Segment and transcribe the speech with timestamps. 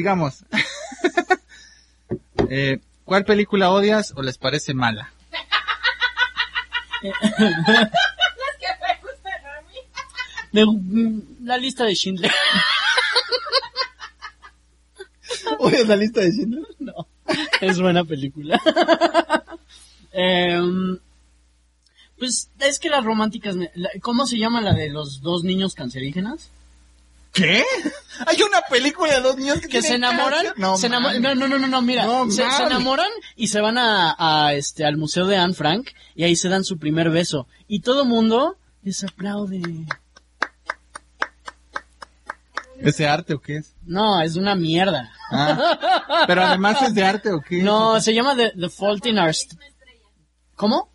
[0.00, 0.44] Sigamos.
[2.48, 5.12] eh, ¿Cuál película odias o les parece mala?
[10.52, 12.32] Me- mm, la lista de Schindler.
[15.58, 16.64] ¿Odias la lista de Schindler?
[16.78, 17.06] No,
[17.60, 18.58] es buena película.
[20.12, 20.98] Em,
[22.18, 25.74] pues es que las románticas, me- la- ¿cómo se llama la de los dos niños
[25.74, 26.50] cancerígenas?
[27.32, 27.64] ¿Qué?
[28.26, 30.46] Hay una película de dos niños que, Que se enamoran.
[30.56, 31.20] No, se enamo- mames.
[31.20, 34.84] no, no, no, no, no, mira, No, se, enamoran y se van a, a, este,
[34.84, 38.56] al museo de Anne Frank y ahí se dan su primer beso y todo mundo
[38.82, 39.62] les aplaude.
[42.78, 43.74] ¿Ese arte o qué es?
[43.84, 45.12] No, es una mierda.
[45.30, 47.62] Ah, pero además es de arte o qué?
[47.62, 49.34] No, se llama The, The Fault in Our...
[50.56, 50.90] ¿Cómo?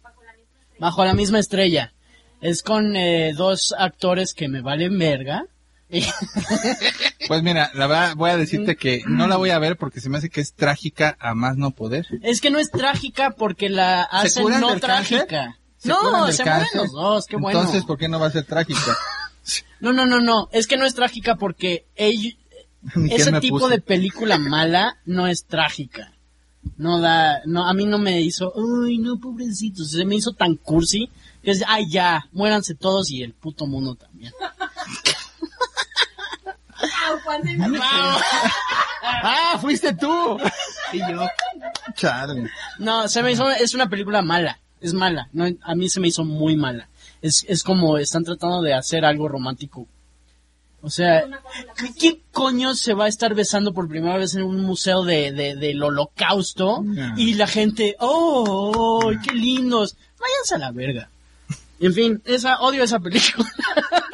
[0.79, 1.93] Bajo la misma estrella.
[2.41, 5.45] Es con eh, dos actores que me valen verga.
[7.27, 10.09] Pues mira, la verdad voy a decirte que no la voy a ver porque se
[10.09, 12.05] me hace que es trágica a más no poder.
[12.21, 14.79] es que no es trágica porque la hacen no cáncer?
[14.81, 15.57] trágica.
[15.77, 17.59] ¿Se curan No, se mueren los dos, qué bueno.
[17.59, 18.79] Entonces, ¿por qué no va a ser trágica?
[19.79, 20.49] No, no, no, no.
[20.51, 22.33] Es que no es trágica porque ellos-
[23.11, 23.69] ese tipo puso.
[23.69, 26.13] de película mala no es trágica.
[26.77, 28.51] No da, no, a mí no me hizo,
[28.87, 31.11] ay, no, pobrecitos, se me hizo tan cursi
[31.43, 34.33] que es, ay, ya, muéranse todos y el puto mundo también.
[39.03, 40.37] ¡Ah, fuiste tú!
[40.93, 41.27] Y yo.
[41.95, 42.49] Chale.
[42.79, 46.07] No, se me hizo, es una película mala, es mala, no, a mí se me
[46.09, 46.87] hizo muy mala.
[47.21, 49.87] Es, es como están tratando de hacer algo romántico.
[50.81, 51.23] O sea,
[51.77, 55.31] ¿qué, qué coño se va a estar besando por primera vez en un museo de,
[55.31, 56.81] de- del holocausto?
[56.83, 57.17] No.
[57.17, 59.95] Y la gente, oh, oh, qué lindos.
[60.19, 61.09] Váyanse a la verga.
[61.79, 63.49] En fin, esa, odio esa película.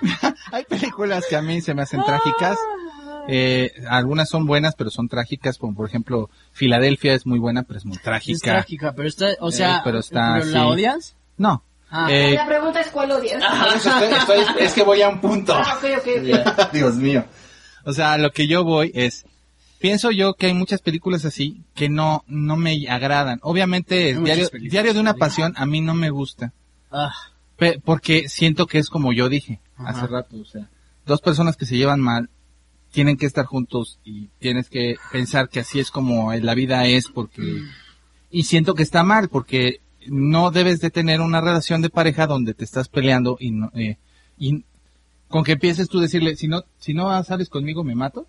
[0.52, 2.56] Hay películas que a mí se me hacen trágicas.
[3.30, 7.78] Eh, algunas son buenas, pero son trágicas, como por ejemplo, Filadelfia es muy buena, pero
[7.78, 8.32] es muy trágica.
[8.36, 11.14] Es trágica, pero está, o sea, Eh, pero está ¿pero ¿la odias?
[11.36, 11.62] No.
[11.90, 12.08] Ah.
[12.10, 13.42] Eh, La pregunta es cuál odias.
[13.76, 15.54] estoy- estoy- es que voy a un punto.
[15.54, 15.78] Ah.
[16.72, 17.24] Dios mío.
[17.84, 19.24] O sea, lo que yo voy es,
[19.78, 23.40] pienso yo que hay muchas películas así que no, no me agradan.
[23.42, 26.52] Obviamente, el diario, diario de una pasión a mí no me gusta.
[26.90, 27.12] Ah,
[27.84, 29.90] porque siento que es como yo dije Ajá.
[29.90, 30.68] hace rato, o sea,
[31.06, 32.28] dos personas que se llevan mal
[32.92, 37.08] tienen que estar juntos y tienes que pensar que así es como la vida es
[37.08, 37.62] porque
[38.30, 42.54] y siento que está mal porque no debes de tener una relación de pareja donde
[42.54, 43.98] te estás peleando y no eh,
[44.38, 44.64] y
[45.28, 48.26] con que empieces tú a decirle si no si no sales conmigo me mato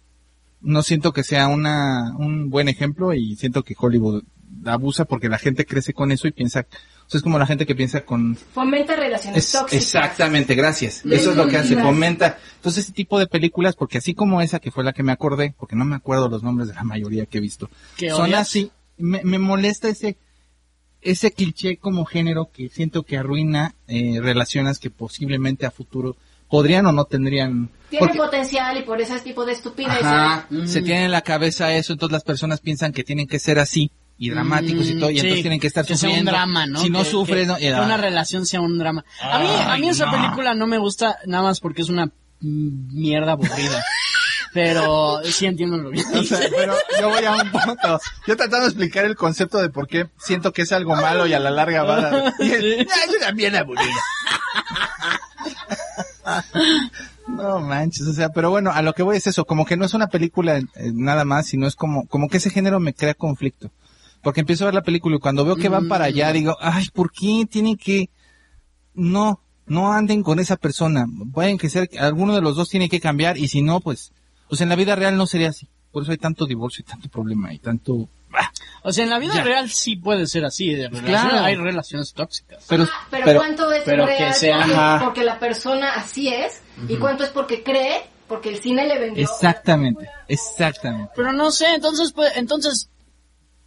[0.61, 4.23] no siento que sea una un buen ejemplo y siento que Hollywood
[4.65, 6.65] abusa porque la gente crece con eso y piensa
[7.09, 9.83] o sea, es como la gente que piensa con Fomenta relaciones es- tóxicas.
[9.83, 11.03] exactamente, gracias.
[11.05, 12.37] Eso es lo que hace, fomenta.
[12.57, 15.55] Entonces, ese tipo de películas, porque así como esa que fue la que me acordé,
[15.57, 17.67] porque no me acuerdo los nombres de la mayoría que he visto,
[17.97, 20.17] ¿Qué son así, me, me molesta ese,
[21.01, 26.15] ese cliché como género que siento que arruina eh, relaciones que posiblemente a futuro
[26.47, 27.69] podrían o no tendrían.
[27.89, 30.03] Tiene porque- potencial y por eso es tipo de estupidez.
[30.03, 30.67] Ajá, Mm.
[30.67, 33.89] se tiene en la cabeza eso, entonces las personas piensan que tienen que ser así
[34.19, 36.29] y dramáticos y todo, y Mm, sí, entonces tienen que estar que sea sufriendo.
[36.31, 36.79] un drama, ¿no?
[36.81, 39.03] Si no Que- sufres, que, no, que una relación sea un drama.
[39.21, 40.11] A mí, a mí esa no.
[40.11, 42.11] película no me gusta nada más porque es una mm,
[42.99, 43.83] mierda aburrida.
[44.51, 47.99] Pero sí entiendo lo que O sea, pero yo voy a un punto.
[48.27, 51.33] Yo tratando de explicar el concepto de por qué siento que es algo malo y
[51.33, 52.33] a la larga va a dar.
[52.39, 53.85] Y él, "Ah, yo también aburrido.
[57.27, 59.85] No manches, o sea, pero bueno, a lo que voy es eso, como que no
[59.85, 63.13] es una película eh, nada más, sino es como, como que ese género me crea
[63.13, 63.69] conflicto.
[64.21, 66.87] Porque empiezo a ver la película y cuando veo que van para allá digo, ay,
[66.93, 68.09] ¿por qué tienen que,
[68.93, 71.05] no, no anden con esa persona?
[71.33, 74.11] Pueden que ser, alguno de los dos tiene que cambiar y si no, pues,
[74.49, 75.67] pues en la vida real no sería así.
[75.91, 78.51] Por eso hay tanto divorcio y tanto problema y tanto, ah,
[78.83, 79.43] O sea, en la vida Ya.
[79.43, 80.69] real sí puede ser así.
[80.73, 81.43] De relación- Claro.
[81.45, 82.63] Hay relaciones tóxicas.
[82.69, 84.59] pero, Ah, pero, pero, ¿cuánto es pero real que sea-
[84.99, 86.61] porque, porque la persona así es?
[86.87, 88.01] ¿Y cuánto es porque cree?
[88.27, 89.23] Porque el cine le vendió.
[89.23, 91.11] exactamente, exactamente.
[91.15, 92.89] Pero no sé, entonces, pues, entonces,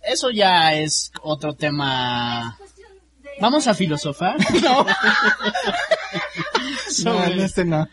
[0.04, 2.58] eso ya es otro tema.
[3.40, 4.37] ¿Vamos a filosofar?
[4.62, 4.87] No.
[7.04, 7.88] No, en este no.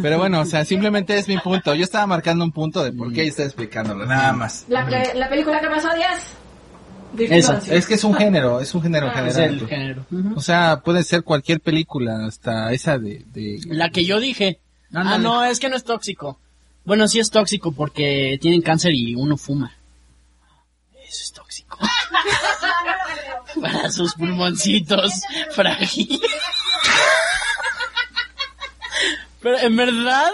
[0.00, 1.74] Pero bueno, o sea, simplemente es mi punto.
[1.74, 4.64] Yo estaba marcando un punto de por qué y estoy explicándolo, nada más.
[4.68, 6.22] La, que- la película que más odias.
[7.18, 7.60] Esa.
[7.70, 9.58] Es que es un género, es un género Ah, es general.
[9.60, 10.06] el género.
[10.36, 13.24] O sea, puede ser cualquier película, hasta esa de...
[13.32, 13.60] de...
[13.66, 14.60] La que yo dije.
[14.90, 16.38] No, ah, no, no, es que no es tóxico.
[16.84, 19.72] Bueno, sí es tóxico porque tienen cáncer y uno fuma.
[21.02, 21.47] Eso es tóxico.
[23.60, 25.12] Para sus pulmoncitos
[25.52, 26.20] frágiles.
[29.40, 30.30] Pero en verdad,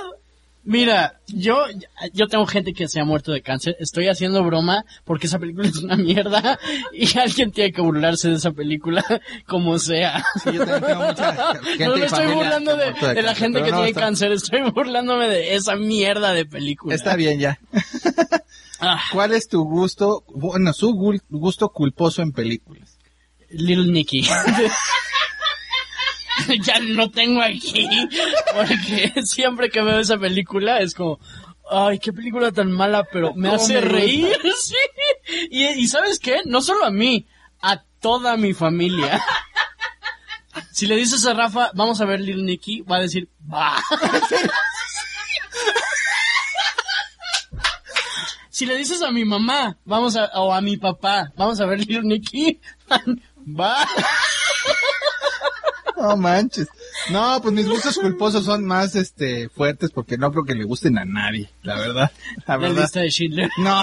[0.65, 1.67] mira, yo,
[2.15, 3.77] yo tengo gente que se ha muerto de cáncer.
[3.81, 6.59] Estoy haciendo broma porque esa película es una mierda
[6.93, 9.05] y alguien tiene que burlarse de esa película
[9.47, 10.25] como sea.
[10.43, 13.77] Sí, yo también tengo mucha gente no me estoy burlando de, la gente que no,
[13.77, 16.95] tiene está- cáncer, estoy burlándome de esa mierda de película.
[16.95, 17.59] Está bien ya.
[18.87, 20.93] Ah, ¿Cuál es tu gusto, bueno, su
[21.31, 22.99] gusto culposo en películas?
[23.49, 24.23] Little Nicky.
[26.61, 27.89] ya lo tengo aquí.
[28.55, 31.19] Porque siempre que veo esa película es como,
[31.71, 34.37] ay, qué película tan mala, pero me ¿Cómo hace me reír.
[34.61, 34.77] Sí.
[35.51, 36.43] Y, y ¿sabes qué?
[36.45, 37.27] No solo a mí,
[37.63, 39.25] a toda mi familia.
[40.73, 43.77] Si le dices a Rafa, vamos a ver Little Nicky, va a decir, va.
[48.65, 51.81] Si le dices a mi mamá, vamos a, o a mi papá, vamos a ver
[51.81, 52.59] Little Nicky,
[53.47, 53.87] va.
[55.99, 56.67] No manches.
[57.11, 60.97] No, pues mis gustos culposos son más, este, fuertes porque no creo que le gusten
[60.97, 62.11] a nadie, la verdad.
[62.47, 62.81] La La verdad.
[62.85, 63.51] lista de Schindler.
[63.59, 63.83] No.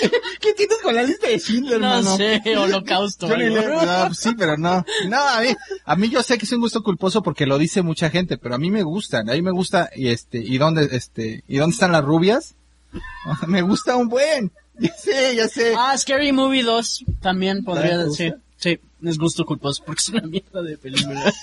[0.00, 0.08] ¿Qué,
[0.40, 3.26] qué tienes con la lista de Schindler, No sé, holocausto.
[3.28, 4.84] Yo le- no, pues sí, pero no.
[5.08, 5.48] No, a mí,
[5.84, 8.54] a mí yo sé que es un gusto culposo porque lo dice mucha gente, pero
[8.54, 9.28] a mí me gustan.
[9.28, 12.54] A mí me gusta, y este, y dónde, este, y dónde están las rubias.
[13.46, 14.52] me gusta un buen.
[14.78, 15.74] Ya sé, ya sé.
[15.76, 18.36] Ah, Scary Movie 2 también podría ¿Te decir.
[18.56, 21.32] Sí, es gusto culposo porque es una mierda de película.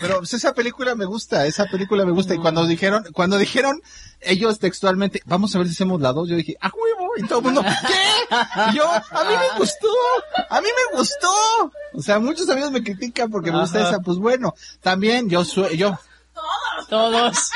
[0.00, 2.34] Pero pues, esa película me gusta, esa película me gusta.
[2.34, 3.82] Y cuando dijeron, cuando dijeron
[4.20, 7.12] ellos textualmente, vamos a ver si hacemos la dos, yo dije, ¡a huevo!
[7.18, 8.36] Y todo el mundo, ¿qué?
[8.72, 9.88] Y yo, a mí me gustó,
[10.48, 11.30] a mí me gustó.
[11.92, 13.88] O sea, muchos amigos me critican porque me gusta Ajá.
[13.90, 15.44] esa, pues bueno, también yo,
[15.74, 15.98] yo,
[16.88, 17.50] Todos.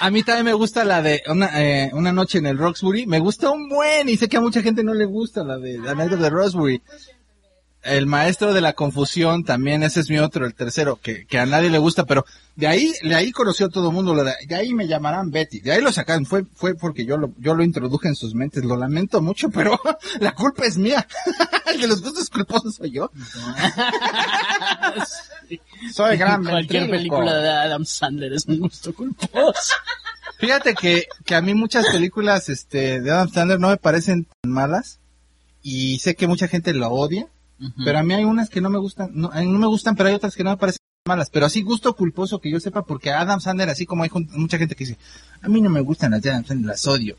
[0.00, 3.06] A mí también me gusta la de una, eh, una noche en el Roxbury.
[3.06, 5.76] Me gusta un buen y sé que a mucha gente no le gusta la de
[5.76, 6.80] la the Roxbury.
[7.82, 11.46] El maestro de la confusión también, ese es mi otro, el tercero, que, que a
[11.46, 12.24] nadie le gusta, pero
[12.56, 15.72] de ahí, de ahí conoció todo el mundo, de, de ahí me llamarán Betty, de
[15.72, 18.76] ahí lo sacaron, fue, fue porque yo lo, yo lo introduje en sus mentes, lo
[18.76, 19.80] lamento mucho, pero
[20.20, 21.06] la culpa es mía.
[21.72, 23.10] el de los gustos culposos soy yo.
[25.92, 29.74] Soy gran Cualquier película de Adam Sandler es un gusto culposo.
[30.40, 34.50] Fíjate que, que a mí muchas películas este, de Adam Sandler no me parecen tan
[34.52, 34.98] malas
[35.62, 37.26] y sé que mucha gente lo odia,
[37.84, 40.14] pero a mí hay unas que no me gustan, no, no me gustan, pero hay
[40.14, 43.40] otras que no me parecen malas, pero así gusto culposo que yo sepa porque Adam
[43.40, 44.98] Sandler, así como hay mucha gente que dice,
[45.42, 47.16] a mí no me gustan las de Adam Sandler, las odio.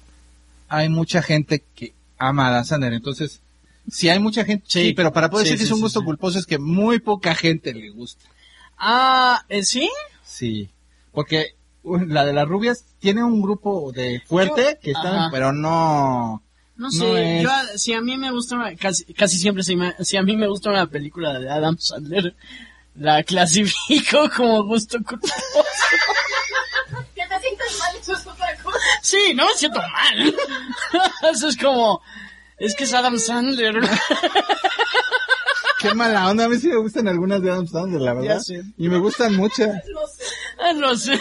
[0.68, 3.42] Hay mucha gente que ama a Adam Sandler, entonces,
[3.88, 4.94] si hay mucha gente, sí, Sí.
[4.94, 7.72] pero para poder Sí, decir que es un gusto culposo es que muy poca gente
[7.74, 8.26] le gusta.
[8.80, 9.88] Ah, ¿eh, ¿sí?
[10.26, 10.70] Sí,
[11.12, 15.30] porque la de las rubias tiene un grupo de fuerte Yo- que están, ajá.
[15.32, 16.44] pero no.
[16.76, 19.64] No No sé, es- yo, a- si a mí me gusta una, casi, casi siempre
[19.64, 22.36] si, me- si a mí me gusta una película de Adam Sandler,
[22.96, 25.34] la clasifico como gusto culposo.
[27.16, 28.78] Que te sientes mal, eso es otra cosa.
[29.04, 30.36] Sí, no me siento mal.
[31.34, 32.02] Eso es como,
[32.58, 33.76] es que es Adam Sandler.
[35.80, 38.36] Qué mala onda, a mí sí me gustan algunas de Adam Sandler, la verdad.
[38.36, 38.62] Ya sé.
[38.78, 39.68] Y me gustan muchas.
[39.92, 40.21] No sé.
[40.76, 41.18] no sé.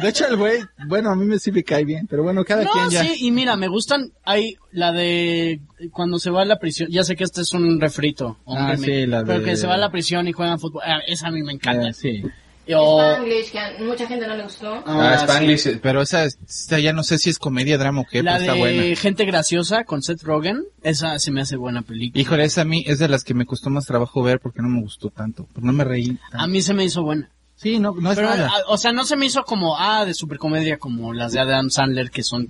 [0.00, 2.64] De hecho, el güey, bueno, a mí me sí me cae bien, pero bueno, cada
[2.64, 3.02] No, quien ya.
[3.04, 5.60] sí, y mira, me gustan, hay la de
[5.92, 8.84] cuando se va a la prisión, ya sé que este es un refrito, Ah, remake,
[9.02, 11.28] sí, la pero de- que se va a la prisión y juegan fútbol, ah, esa
[11.28, 11.88] a mí me encanta.
[11.88, 12.22] Eh, sí.
[12.74, 14.74] O- Spanglish, que a mucha gente no le gustó.
[14.84, 18.06] Ah, Ah, Spanglish, eh, pero esa, esta ya no sé si es comedia, drama o
[18.10, 18.96] qué, la pero está de buena.
[18.96, 22.20] Gente Graciosa con Seth Rogen, esa se me hace buena película.
[22.20, 24.68] Híjole, esa a mí es de las que me costó más trabajo ver porque no
[24.68, 26.08] me gustó tanto, porque no me reí.
[26.30, 26.38] tanto.
[26.40, 27.30] A mí se me hizo buena.
[27.56, 28.52] Sí, no, no es Pero, nada.
[28.68, 32.10] o sea, no se me hizo como, ah, de supercomedia como las de Adam Sandler,
[32.10, 32.48] que son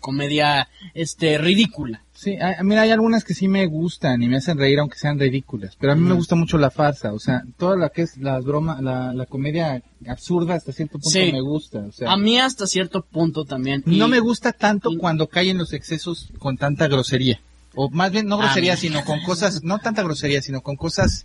[0.00, 2.02] comedia, este, ridícula.
[2.14, 5.18] Sí, hay- mira, hay algunas que sí me gustan y me hacen reír aunque sean
[5.18, 8.18] ridículas, pero a mí me gusta mucho la farsa, o sea, toda la que es
[8.18, 11.32] la broma, la, la comedia absurda hasta cierto punto Sí.
[11.32, 13.82] me gusta, o sea, A mí hasta cierto punto también.
[13.86, 17.40] Y- no me gusta tanto y- cuando caen los excesos con tanta grosería,
[17.74, 18.80] o más bien no Ah, grosería, no.
[18.80, 21.24] sino con cosas, no tanta grosería, sino con cosas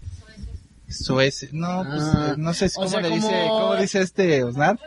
[0.89, 4.01] soeces, no, pues, Ah, eh, no sé o cómo sea, le como- dice, cómo dice
[4.01, 4.79] este Osnar,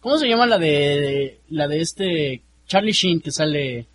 [0.00, 3.86] ¿Cómo se llama la de, la de este Charlie Sheen que sale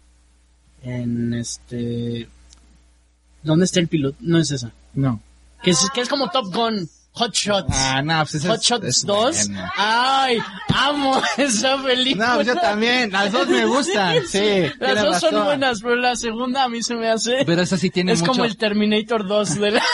[0.84, 2.28] en este...
[3.42, 4.16] ¿Dónde está el piloto?
[4.20, 4.72] No es esa.
[4.94, 5.20] no,
[5.64, 7.68] Que es, que es como Top Gun, Hot Shots.
[7.72, 9.48] ah, no, pues Hot es- Shots es 2.
[9.48, 9.72] buena.
[9.78, 10.38] Ay,
[10.74, 12.28] amo esa película.
[12.28, 16.16] No, pues yo también, las dos me gustan, sí, Las dos son buenas, pero la
[16.18, 17.46] segunda a mí se me hace...
[17.46, 18.34] Pero esa sí tiene es mucho...
[18.34, 19.84] como el Terminator 2 de la...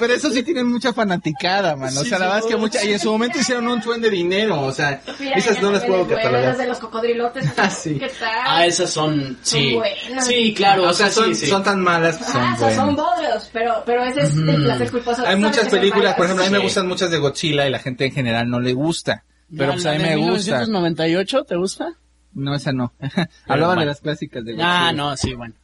[0.00, 1.96] Pero eso sí tienen mucha fanaticada, man.
[1.96, 2.82] O Sí, sea, la verdad es que mucha...
[2.84, 5.00] Y en su momento hicieron un buen de dinero, o sea...
[5.20, 6.42] Mira, esas no las puedo catalogar.
[6.42, 7.46] Las de los cocodrilotes.
[7.58, 7.98] Ah, sí.
[7.98, 8.28] ¿Qué tal?
[8.44, 9.36] Ah, esas son...
[9.42, 9.74] Sí.
[9.74, 10.26] buenas.
[10.26, 10.88] Sí, claro.
[10.88, 11.46] O sea, son, sí, sí.
[11.46, 12.96] son tan malas que son Ah, son buenas.
[12.96, 15.24] bodrios, pero, pero ese es el placer culposo.
[15.26, 17.78] Hay muchas son películas, por ejemplo, a mí me gustan muchas de Godzilla y la
[17.78, 19.24] gente en general no le gusta.
[19.54, 20.60] Pero ¿La- pues a mí me gusta.
[20.60, 21.92] 1998 te gusta?
[22.32, 22.92] No, esa no.
[23.46, 23.80] Hablaba bueno.
[23.80, 24.88] de las clásicas de Godzilla.
[24.88, 25.54] Ah, no, sí, bueno.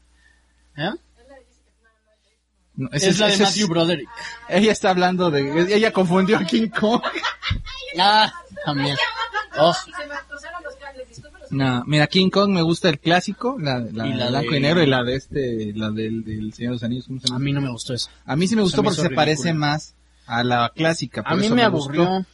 [0.76, 0.90] ¿Eh?
[2.76, 4.09] No, ese Es la de Matthew Broderick.
[4.49, 5.75] Ella está hablando de...
[5.75, 7.00] Ella confundió a King Kong.
[7.99, 8.30] Ah,
[8.66, 8.95] también.
[9.59, 9.75] Oh,
[11.50, 14.61] No, mira, King Kong me gusta el clásico, la, la, Y la blanco de- y
[14.61, 17.06] negro y la de este, la del, del Señor de los Anillos.
[17.06, 17.37] ¿cómo se llama?
[17.37, 18.11] a mí no me gustó eso.
[18.26, 19.95] A mí sí me gustó porque se parece más
[20.26, 21.23] a la clásica.
[21.23, 22.02] por A mí me gustó.
[22.02, 22.26] aburrió.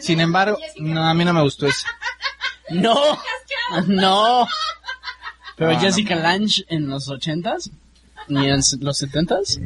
[0.00, 1.86] Sin embargo, no, a mí no me gustó eso.
[2.70, 2.94] No,
[3.86, 4.48] no.
[5.56, 7.70] Pero Ah, Jessica Lange en los ochentas,
[8.26, 9.60] ni en los setentas,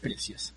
[0.00, 0.54] preciosa.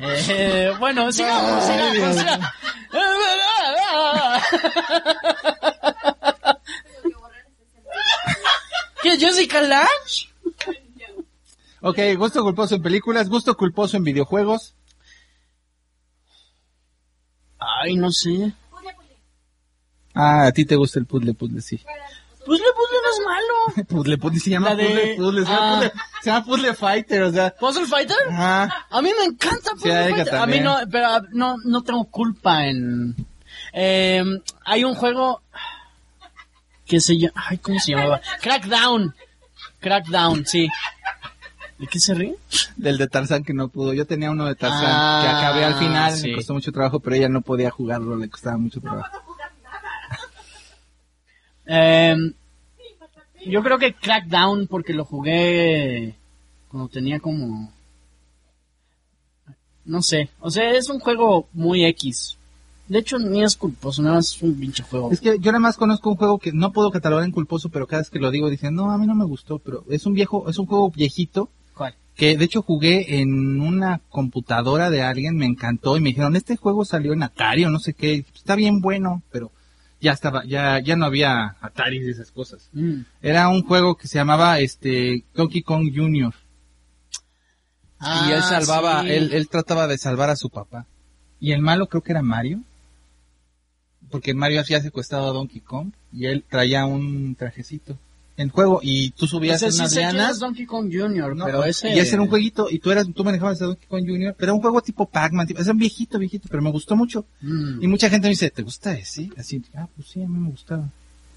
[0.00, 2.16] Eh, bueno, sigamos, sigamos.
[2.16, 2.54] ya.
[9.02, 10.28] ¿Qué, Jessica Lange?
[11.80, 14.74] Ok, gusto culposo en películas, gusto culposo en videojuegos.
[17.58, 18.52] Ay, no sé.
[20.14, 21.80] Ah, a ti te gusta el puzzle, puzzle, sí.
[22.48, 23.86] Pues le puzzle no es malo.
[23.88, 25.74] Puzzle, puzzle, se llama La de- puzzle, puzzle, se llama Ah.
[25.76, 27.50] puzzle, se llama puzzle fighter, o sea.
[27.60, 28.16] ¿Puzzle Fighter?
[28.30, 28.86] Ajá.
[28.90, 30.34] A mí me encanta Puzzle Fighter.
[30.34, 33.14] A mí no, pero ah, no, no tengo culpa en...
[33.74, 34.24] Eh,
[34.64, 35.42] hay un juego
[36.86, 37.34] que se llama...
[37.36, 38.20] Ay, ¿cómo se llamaba?
[38.40, 39.14] Crackdown.
[39.80, 40.68] Crackdown, sí.
[41.78, 42.34] ¿De qué se ríe?
[42.76, 43.92] Del de Tarzán que no pudo.
[43.92, 46.30] Yo tenía uno de Tarzán Ah, que acabé al final, sí.
[46.30, 49.22] me costó mucho trabajo, pero ella no podía jugarlo, le costaba mucho trabajo.
[51.66, 52.16] Eh,
[53.46, 56.14] yo creo que Crackdown porque lo jugué
[56.68, 57.72] cuando tenía como...
[59.84, 62.36] No sé, o sea, es un juego muy X.
[62.88, 65.10] De hecho, ni es culposo, nada más es un pinche juego.
[65.10, 67.86] Es que yo nada más conozco un juego que no puedo catalogar en culposo, pero
[67.86, 70.14] cada vez que lo digo dicen, no, a mí no me gustó, pero es un
[70.14, 71.94] viejo, es un juego viejito ¿Cuál?
[72.14, 76.56] que de hecho jugué en una computadora de alguien, me encantó y me dijeron, este
[76.56, 79.52] juego salió en Atari o no sé qué, está bien bueno, pero
[80.00, 82.68] ya estaba, ya, ya no había Atari y esas cosas.
[82.72, 83.00] Mm.
[83.22, 86.34] Era un juego que se llamaba este Donkey Kong Jr.
[88.00, 89.10] y él Ah, salvaba, sí.
[89.10, 90.86] él, él trataba de salvar a su papá.
[91.40, 92.60] Y el malo creo que era Mario.
[94.10, 97.98] Porque Mario había secuestrado a Donkey Kong y él traía un trajecito
[98.38, 100.38] en juego y tú subías Ese en unas lianas.
[100.38, 101.94] Donkey Kong Jr., No, pero ese...
[101.94, 104.46] Y ese era un jueguito y tú eras, tú manejabas a Donkey Kong Jr., pero
[104.50, 107.26] era un juego tipo Pac-Man, tipo, era un viejito, viejito, pero me gustó mucho.
[107.42, 109.28] Mm, Y mucha gente me dice, ¿te gusta ese?
[109.36, 110.88] Así, ah, pues sí, a mí me gustaba.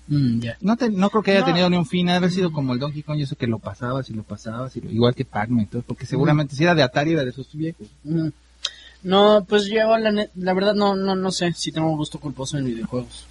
[0.08, 0.42] mm.
[0.62, 1.46] No, te- no creo que haya No.
[1.48, 3.58] tenido ni un fin, ha haber sido como el Donkey Kong y eso que lo
[3.60, 7.14] pasabas y lo pasabas, y lo- igual que Pac-Man, porque seguramente si era de Atari
[7.14, 7.88] era de esos viejos.
[8.04, 8.28] Mm.
[9.04, 12.66] No, pues yo la, la verdad no, no, no sé si tengo gusto culposo en
[12.66, 13.26] videojuegos.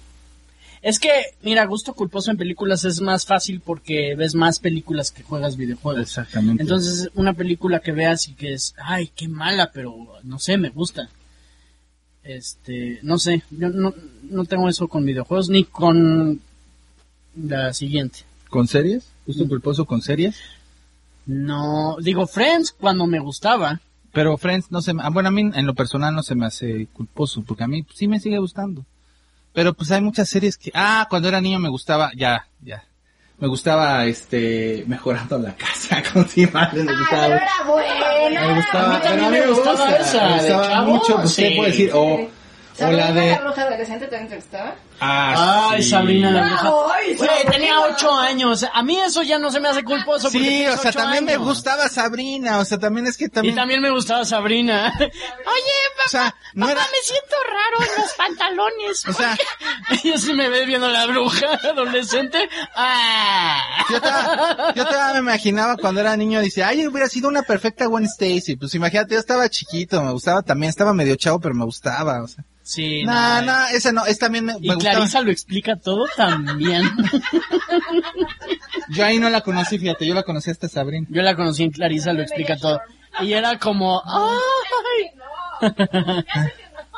[0.81, 1.09] Es que,
[1.43, 6.01] mira, gusto culposo en películas es más fácil porque ves más películas que juegas videojuegos.
[6.01, 6.63] Exactamente.
[6.63, 10.69] Entonces, una película que veas y que es, ay, qué mala, pero no sé, me
[10.69, 11.09] gusta.
[12.23, 16.39] Este, no sé, yo no, no tengo eso con videojuegos ni con
[17.35, 18.19] la siguiente.
[18.49, 19.03] ¿Con series?
[19.03, 19.25] Mm.
[19.27, 20.35] ¿Gusto culposo con series?
[21.25, 23.79] No, digo Friends cuando me gustaba.
[24.11, 26.45] Pero Friends no se me, ah, bueno, a mí en lo personal no se me
[26.45, 28.83] hace culposo, porque a mí sí me sigue gustando.
[29.53, 32.83] Pero pues hay muchas series que, ah, cuando era niño me gustaba, ya, ya.
[33.37, 36.01] Me gustaba, este, mejorando la casa.
[36.13, 37.27] con He-Man me gustaba.
[37.27, 38.47] Pero era buena.
[38.47, 41.47] Me gustaba, A mí también pero me gustaba gusta, esa, me gustaba mucho, pues, ¿qué
[41.49, 41.55] sí.
[41.55, 41.91] puedo decir?
[41.93, 42.29] O,
[42.79, 43.31] o la de...
[43.31, 44.75] la bruja adolescente también te gustaba.
[45.03, 45.89] Ah, Ay, sí.
[45.89, 46.95] Sabrina la bruja.
[46.95, 47.51] Ay, Güey, Sabrina.
[47.51, 48.65] tenía ocho años.
[48.71, 50.29] A mí eso ya no se me hace culposo.
[50.29, 51.43] Sí, o sea, también me años.
[51.45, 53.53] gustaba Sabrina, o sea, también es que también...
[53.53, 54.93] Y también me gustaba Sabrina.
[54.99, 55.11] Oye,
[56.05, 56.81] O sea, no era...
[56.81, 59.05] me siento raro en los pantalones.
[59.07, 59.37] O sea,
[60.03, 62.47] Yo sí me ve viendo la bruja adolescente.
[62.75, 63.59] ¡Ah!
[63.89, 67.85] yo todavía, yo todavía me imaginaba cuando era niño, dice, ay, hubiera sido una perfecta
[67.87, 68.55] Gwen Stacy.
[68.55, 72.27] Pues imagínate, yo estaba chiquito, me gustaba también, estaba medio chavo, pero me gustaba, o
[72.27, 72.43] sea.
[72.71, 73.47] Sí, No, no.
[73.47, 74.95] no, esa no, es también me, Y me gustaba.
[74.95, 76.83] Clarisa lo explica todo también.
[78.91, 81.05] Yo ahí no la conocí, fíjate, yo la conocí hasta Sabrina.
[81.09, 82.79] Yo la conocí en Clarisa lo explica todo.
[83.19, 85.71] Y era como, ¡ay!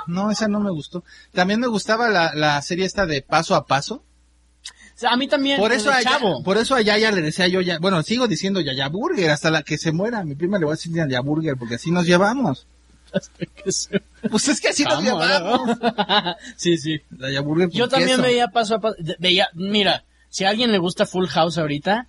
[0.06, 1.04] No, esa no me gustó.
[1.34, 3.96] También me gustaba la, la serie esta de Paso a Paso.
[3.96, 6.44] O sea, a mí también, Por eso, desde a, chavo.
[6.44, 9.64] por eso a Yaya le decía yo, ya, bueno, sigo diciendo Yaya Burger hasta la
[9.64, 10.24] que se muera.
[10.24, 12.68] Mi prima le voy a decir Yaya Burger porque así nos llevamos.
[14.30, 15.78] Pues es que así nos llevamos.
[16.58, 17.02] sí, sí.
[17.44, 18.22] Burger Yo también queso.
[18.24, 18.96] veía paso a paso.
[19.20, 22.08] Veía, mira, si a alguien le gusta Full House ahorita,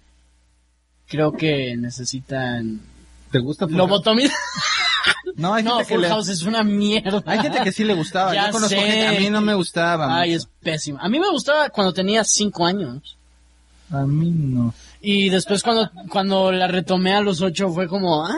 [1.08, 2.80] creo que necesitan
[3.30, 3.66] ¿Te gusta?
[3.66, 4.28] Full lobotomía.
[4.28, 5.34] House?
[5.37, 6.08] No, hay No, gente que Full le...
[6.08, 7.23] House es una mierda.
[7.26, 8.32] Hay gente que sí le gustaba.
[8.34, 8.87] Ya Yo conozco sé.
[8.87, 10.16] gente, a mí no me gustaba.
[10.20, 10.38] Ay, mucho.
[10.38, 10.99] es pésimo.
[11.00, 13.16] A mí me gustaba cuando tenía cinco años.
[13.90, 14.73] A mí no.
[15.00, 18.34] Y después cuando, cuando la retomé a los ocho fue como, ah,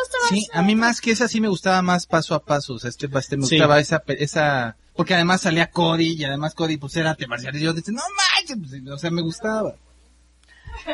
[0.00, 0.30] gusta más.
[0.30, 2.74] Sí, a mí más que esa sí me gustaba más paso a paso.
[2.74, 3.56] O sea, este, este me Sí.
[3.56, 7.56] gustaba esa, pe- esa, porque además salía Cody y además Cody pues era arte marcial.
[7.56, 8.02] Y yo decía, no
[8.36, 9.74] manches, pues, o sea, me gustaba.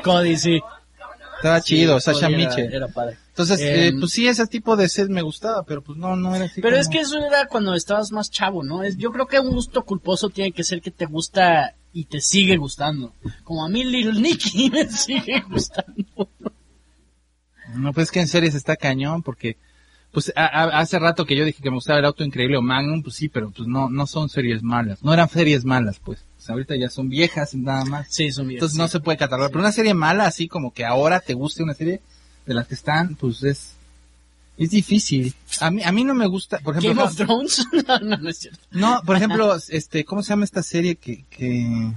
[0.03, 0.61] Cody, sí.
[1.37, 2.73] Estaba chido, Sasha Mitchell.
[2.73, 3.19] Era padre.
[3.29, 6.35] Entonces, eh, Em, pues sí, ese tipo de set me gustaba, pero pues no, no
[6.35, 6.63] era así.
[6.63, 8.83] Pero como- es que eso era cuando estabas más chavo, ¿no?
[8.83, 12.23] Es, yo creo que un gusto culposo tiene que ser que te gusta y te
[12.23, 13.13] sigue gustando.
[13.45, 16.31] Como a mí Little Nicky me sigue gustando.
[17.77, 19.57] No, pues es que en series está cañón, porque,
[20.13, 22.63] pues a- a- hace rato que yo dije que me gustaba el auto increíble o
[22.63, 25.03] Magnum, pues sí, pero pues no, no son series malas.
[25.03, 26.21] No eran series malas, pues.
[26.39, 28.07] O sea, ahorita ya son viejas nada más.
[28.11, 28.59] Sí, son bien.
[28.59, 29.51] Entonces no se puede catalogar.
[29.51, 32.01] Pero una serie mala, así como que ahora te guste una serie
[32.47, 33.73] de las que están, pues es,
[34.57, 35.35] es difícil.
[35.61, 37.67] A mí, a mí no me gusta, por ejemplo, Game no, of Thrones.
[37.89, 38.61] no, no, no es cierto.
[38.71, 41.93] no, por ejemplo, este, ¿cómo se llama esta serie que, que,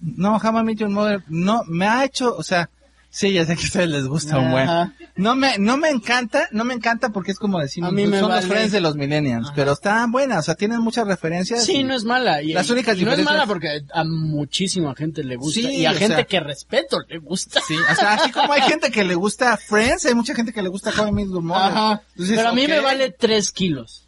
[0.00, 2.70] no, How I Met Your Mother, no, me ha hecho, o sea,
[3.10, 4.68] sí, ya sé que a ustedes les gusta un buen.
[5.16, 8.20] No me, no me encanta, no me encanta porque es como decir, A mí me
[8.20, 8.42] son vale.
[8.42, 9.54] los friends de los millennials, Ajá.
[9.56, 11.64] pero están buenas, o sea, tienen muchas referencias.
[11.64, 12.42] Sí, no es mala.
[12.42, 15.60] Y, Las únicas y no es mala porque a muchísima gente le gusta.
[15.60, 17.60] Sí, y a gente sea- que respeto le gusta.
[17.66, 20.62] Sí, o sea, así como hay gente que le gusta Friends, hay mucha gente que
[20.62, 21.28] le gusta How I Met.
[21.52, 22.02] Ajá.
[22.10, 24.04] Entonces, Pero a mí ok, me vale tres kilos.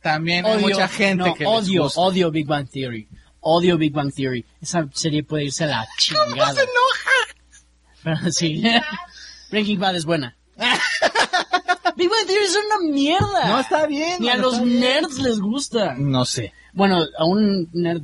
[0.00, 2.00] También hay Odio, mucha gente no, que les odio, gusta.
[2.00, 3.08] odio Big Bang Theory.
[3.40, 4.44] Odio Big Bang Theory.
[4.60, 6.54] Esa serie puede irse a la chingada.
[6.54, 7.10] se enoja?
[8.02, 8.62] Pero sí.
[9.50, 10.36] Breaking Bad es buena.
[11.96, 13.48] Big Bang Theory es una mierda.
[13.48, 14.16] No, está bien.
[14.20, 14.80] Ni a no, los bien.
[14.80, 15.94] nerds les gusta.
[15.96, 16.52] No sé.
[16.72, 18.02] Bueno, a un nerd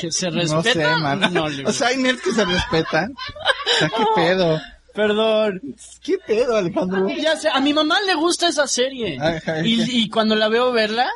[0.00, 0.54] que se respeta.
[0.54, 1.32] No sé, man.
[1.32, 3.12] no le o sea, hay nerds que se respetan.
[3.12, 4.60] O sea, ¿qué pedo?
[4.94, 5.60] Perdón.
[6.02, 7.08] ¿Qué pedo, Alejandro?
[7.08, 9.16] Ya sé, a mi mamá le gusta esa serie.
[9.20, 11.08] Ay, ay, y, y cuando la veo verla,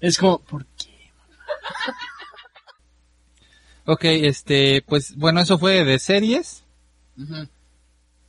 [0.00, 0.88] es como, ¿por qué?
[3.88, 6.64] Ok, este, pues, bueno, eso fue de series.
[7.16, 7.46] Ujú.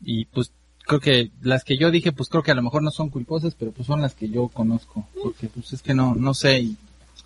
[0.01, 0.51] Y pues,
[0.86, 3.56] creo que las que yo dije, pues creo que a lo mejor no son culposas,
[3.58, 5.08] pero pues son las que yo conozco.
[5.21, 6.77] Porque pues es que no, no sé, y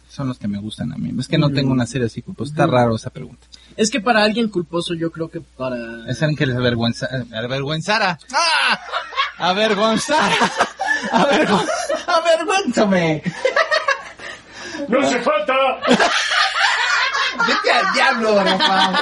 [0.07, 1.11] son los que me gustan a mí.
[1.19, 3.45] Es que no tengo una serie así, pues está raro esa pregunta.
[3.75, 6.09] Es que para alguien culposo, yo creo que para.
[6.09, 8.17] Es alguien que les avergüenza, avergüenzara.
[8.33, 8.79] ¡Ah!
[9.39, 10.35] Avergonzara.
[11.11, 11.67] Avergon-
[12.07, 13.23] avergüénzame.
[14.87, 15.53] ¡No hace falta!
[17.47, 19.01] Vete al diablo, Rafa.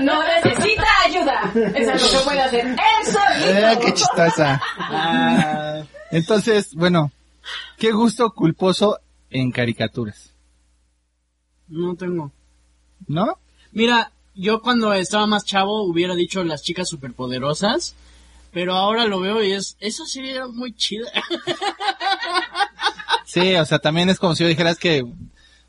[0.00, 1.52] No necesita ayuda.
[1.74, 3.80] Eso es lo que puede hacer él Eh, solito.
[3.86, 4.60] qué chistosa.
[4.78, 7.10] Ah, Entonces, bueno,
[7.78, 8.98] qué gusto culposo
[9.30, 10.32] en caricaturas,
[11.68, 12.32] no tengo.
[13.06, 13.38] ¿no?
[13.72, 17.94] Mira, yo cuando estaba más chavo hubiera dicho las chicas superpoderosas,
[18.52, 21.06] pero ahora lo veo y es, esa serie era muy chida.
[23.28, 25.04] Sí, o sea, también es como si yo dijeras que,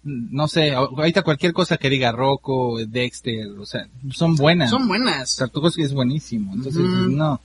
[0.03, 4.69] no sé, ahorita cualquier cosa que diga Rocco, Dexter, o sea, son buenas.
[4.69, 5.35] Son buenas.
[5.35, 7.41] Tartucos es buenísimo, entonces no.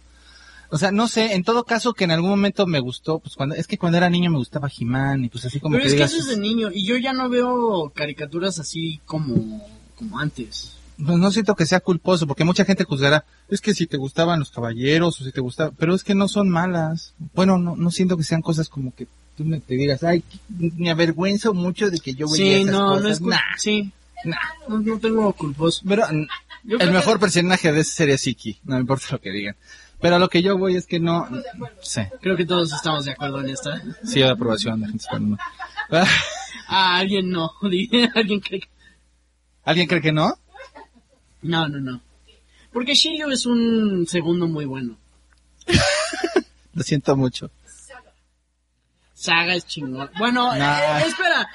[0.71, 3.57] O sea, no sé, en todo caso que en algún momento me gustó, pues cuando,
[3.57, 5.97] es que cuando era niño me gustaba He-Man y pues así como Pero que es
[5.97, 10.77] que eso es de niño y yo ya no veo caricaturas así como, como antes.
[10.97, 14.39] pues no siento que sea culposo, porque mucha gente juzgará, es que si te gustaban
[14.39, 17.15] los caballeros o si te gustaba, pero es que no son malas.
[17.35, 20.91] Bueno, no, no siento que sean cosas como que tú me te digas, ay, me
[20.91, 23.03] avergüenzo mucho de que yo veía Sí, esas no, cosas.
[23.03, 23.39] no es Nah.
[23.59, 23.93] sí.
[24.25, 24.37] Nah,
[24.69, 25.83] No, no tengo culposo.
[25.87, 26.05] pero
[26.65, 29.31] Yo el mejor que- personaje de ese serie es Iki, no me importa lo que
[29.31, 29.57] digan.
[30.01, 31.29] Pero a lo que yo voy es que no...
[31.83, 33.83] Sí, Creo que todos estamos de acuerdo en esta.
[34.05, 35.39] sí de aprobación de gente española.
[36.67, 37.51] Ah, alguien no.
[38.15, 38.69] alguien cree que...
[39.65, 40.35] ¿Alguien cree que no?
[41.43, 42.01] No, no, no.
[42.73, 44.97] Porque Shiryu es un segundo muy bueno.
[46.75, 47.51] Lo siento mucho.
[49.25, 50.11] Saga es chingón.
[50.19, 50.99] Bueno, Nah.
[51.01, 51.49] eh, espera.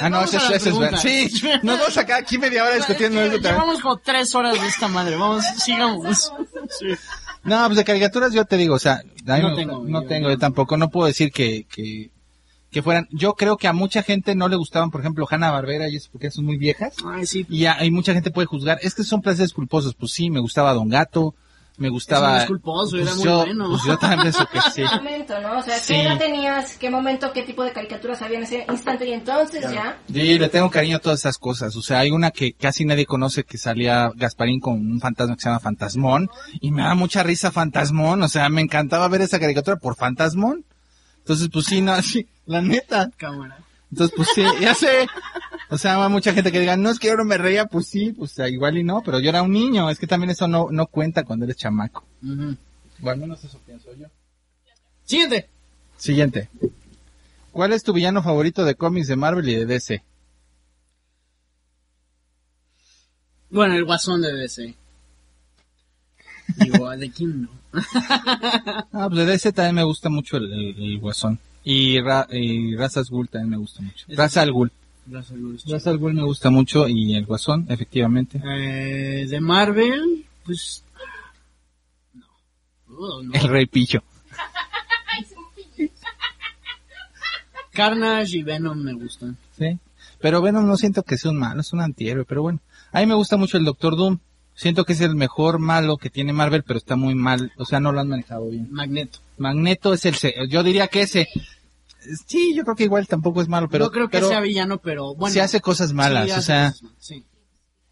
[0.00, 0.98] Ah, no, Vamos eso, eso es verdad.
[1.00, 1.30] Sí,
[1.62, 3.48] nos vamos acá aquí media hora discutiendo Es que eso.
[3.48, 5.16] Llevamos como tres horas de esta madre.
[5.16, 6.32] Vamos, sigamos.
[6.78, 6.86] Sí.
[7.44, 10.38] No, pues de caricaturas yo te digo, o sea, No tengo, no yo- tengo, yo
[10.38, 12.10] tampoco, no puedo decir que, que,
[12.70, 15.88] que fueran, yo creo que a mucha gente no le gustaban, por ejemplo, Hanna Barbera
[15.88, 17.44] y eso porque son muy viejas, Ay, sí.
[17.50, 20.72] y hay mucha gente puede juzgar, es que son placeres culposos, pues sí, me gustaba
[20.72, 21.34] Don Gato,
[21.82, 22.38] me gustaba...
[22.42, 23.68] Es culposo, era muy yo, bueno.
[23.68, 24.82] Pues yo también pienso que sí.
[24.90, 25.58] ¿Qué momento, no?
[25.58, 25.94] O sea, Sí.
[25.94, 26.78] ¿qué edad tenías?
[26.78, 27.32] ¿Qué momento?
[27.32, 29.06] ¿Qué tipo de caricaturas había en ese instante?
[29.08, 29.98] Y entonces ya...
[30.10, 31.76] Sí, le tengo cariño a todas esas cosas.
[31.76, 35.42] O sea, hay una que casi nadie conoce que salía Gasparín con un fantasma que
[35.42, 36.30] se llama Fantasmón.
[36.60, 38.22] Y me da mucha risa Fantasmón.
[38.22, 40.64] O sea, me encantaba ver esa caricatura por Fantasmón.
[41.18, 43.10] Entonces, pues sí, no, sí, la neta.
[43.16, 43.58] Cámara.
[43.92, 45.06] Entonces, pues sí, ya sé.
[45.70, 48.12] O sea, mucha gente que diga, no, es que yo no me reía, pues sí,
[48.12, 49.88] pues igual y no, pero yo era un niño.
[49.90, 52.04] Es que también eso no, no cuenta cuando eres chamaco.
[52.22, 52.56] Ujú.
[53.02, 54.06] O al menos eso pienso yo.
[55.04, 55.48] Siguiente.
[55.98, 56.48] Siguiente.
[57.52, 60.02] ¿Cuál es tu villano favorito de cómics de Marvel y de DC?
[63.50, 64.74] Bueno, el guasón de DC.
[66.56, 67.48] Digo, ¿de quién no?
[68.92, 71.38] Ah, pues de DC también me gusta mucho el, el- el Guasón.
[71.64, 74.06] Y, Ra, y Ra's al Ghul también me gusta mucho.
[74.08, 74.72] Ra's al Luis.
[75.66, 78.40] Ra's al Ghul me gusta mucho y el Guasón, efectivamente.
[78.44, 80.84] Eh, de Marvel, pues...
[82.14, 83.22] No.
[83.22, 83.32] No.
[83.32, 84.02] El Rey Pillo.
[87.72, 89.36] Carnage y Venom me gustan.
[89.58, 89.78] Sí.
[90.20, 92.60] Pero Venom no siento que sea un malo, es un antihéroe, pero bueno.
[92.92, 94.18] A mí me gusta mucho el Doctor Doom.
[94.54, 97.52] Siento que es el mejor malo que tiene Marvel, pero está muy mal.
[97.56, 98.68] O sea, no lo han manejado bien.
[98.70, 99.18] Magneto.
[99.42, 100.14] Magneto es el...
[100.14, 101.28] se- Yo diría que ese...
[102.26, 103.84] Sí, yo creo que igual tampoco es malo, pero...
[103.84, 105.32] no creo que pero sea villano, pero bueno.
[105.32, 106.72] sí hace cosas malas, sí o sea...
[106.98, 107.24] sí.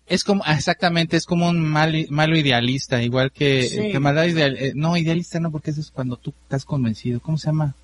[0.07, 3.93] Es como, ah, exactamente, es como un mal, malo idealista, igual que, Sí.
[3.93, 7.21] que maldad ideal, eh, no, idealista no, porque eso es cuando tú estás convencido.
[7.21, 7.77] ¿Cómo se llama?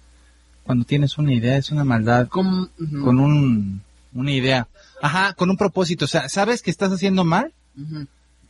[0.65, 2.69] Cuando tienes una idea, es una maldad ujú,
[3.05, 3.81] con un,
[4.13, 4.67] una idea.
[5.01, 6.07] Ajá, con un propósito.
[6.07, 7.53] O sea, sabes que estás haciendo mal,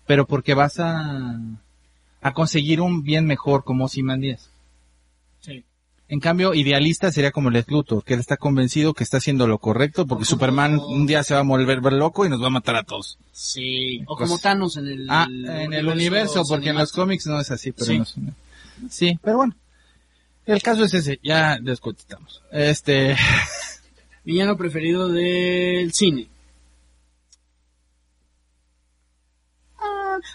[0.07, 1.39] pero porque vas a,
[2.23, 4.49] a conseguir un bien mejor, como Díaz.
[6.09, 9.59] En cambio, idealista sería como Lex Luthor, que él está convencido que está haciendo lo
[9.59, 12.77] correcto, porque Superman un día se va a volver loco y nos va a matar
[12.77, 13.19] a todos.
[13.33, 14.03] Sí.
[14.07, 15.07] O Pues- como Thanos en el...
[15.11, 18.03] Ah, en el universo, porque en los cómics no es así, pero Sí.
[18.89, 19.57] sí, pero bueno.
[20.47, 22.41] El caso es ese, ya descontestamos.
[22.53, 23.17] Este,
[24.25, 26.29] Villano preferido del cine.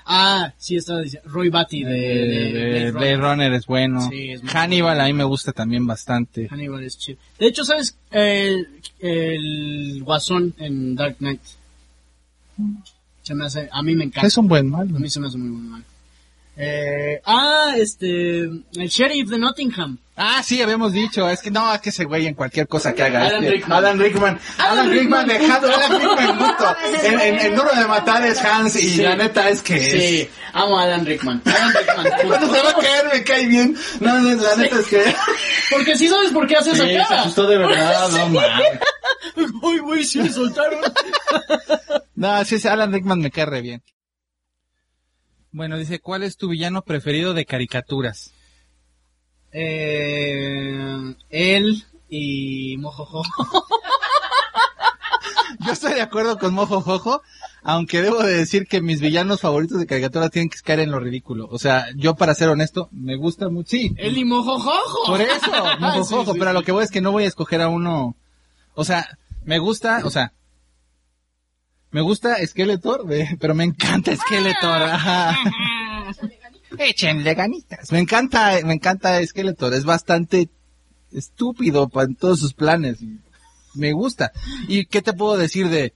[0.06, 1.30] Ah, sí, estaba diciendo.
[1.30, 3.20] Roy Batty de, de, de, Blade Runner.
[3.20, 4.08] Runner es bueno.
[4.10, 5.04] Sí, es Hannibal bueno.
[5.04, 6.48] a mí me gusta también bastante.
[6.50, 7.20] Hannibal es chido.
[7.40, 7.98] De hecho, ¿sabes?
[8.12, 8.68] El,
[9.00, 11.42] el guasón en Dark Knight.
[13.24, 14.28] Se me hace, a mí me encanta.
[14.28, 15.00] Es un buen A malo.
[15.00, 15.84] mí se me hace muy buen mal.
[16.58, 19.98] Eh, ah, este, el sheriff de Nottingham.
[20.18, 23.02] Ah, sí, habíamos dicho, es que no, es que ese güey en cualquier cosa que
[23.02, 23.26] haga.
[23.26, 23.78] Alan este, Rickman.
[23.78, 24.40] Alan Rickman.
[24.58, 25.52] Alan, Alan Rickman, Rickman.
[25.64, 26.76] Alan Rickman, puto.
[27.04, 29.02] En, en, en Duro de Matar es Hans y Sí.
[29.02, 29.92] la neta es que es...
[29.92, 31.42] Sí, amo a Alan Rickman.
[31.46, 32.08] Alan Rickman.
[32.28, 33.76] Cuando se va a caer me cae bien.
[34.02, 35.16] No, no, la neta es que...
[35.72, 37.22] Porque si sabes por qué hace Sí, esa se cara.
[37.22, 38.80] asustó de verdad, no mames.
[39.64, 40.80] Uy, güey, sí me soltaron.
[42.16, 43.82] No, sí, Alan Rickman me cae re bien.
[45.52, 48.34] Bueno, dice, ¿cuál es tu villano preferido de caricaturas?
[49.52, 53.24] Eh, él y Mojojo.
[55.66, 57.22] Yo estoy de acuerdo con Mojo Jojo,
[57.62, 61.00] aunque debo de decir que mis villanos favoritos de caricaturas tienen que caer en lo
[61.00, 61.48] ridículo.
[61.52, 63.70] O sea, yo para ser honesto, me gusta mucho.
[63.70, 65.06] Sí, Él y Mojojojo.
[65.06, 67.28] por eso, Mojo Sí, Jojo, sí, pero lo que voy es que no voy a
[67.28, 68.16] escoger a uno.
[68.74, 69.08] O sea,
[69.44, 70.34] me gusta, o sea,
[71.92, 73.06] me gusta Skeletor,
[73.40, 74.82] pero me encanta Skeletor.
[74.82, 75.38] ajá.
[76.84, 77.92] Échenle ganitas.
[77.92, 79.74] Me encanta, me encanta Skeletor.
[79.74, 80.50] Es bastante
[81.12, 83.00] estúpido pa- en todos sus planes.
[83.74, 84.32] Me gusta.
[84.68, 85.94] ¿Y qué te puedo decir de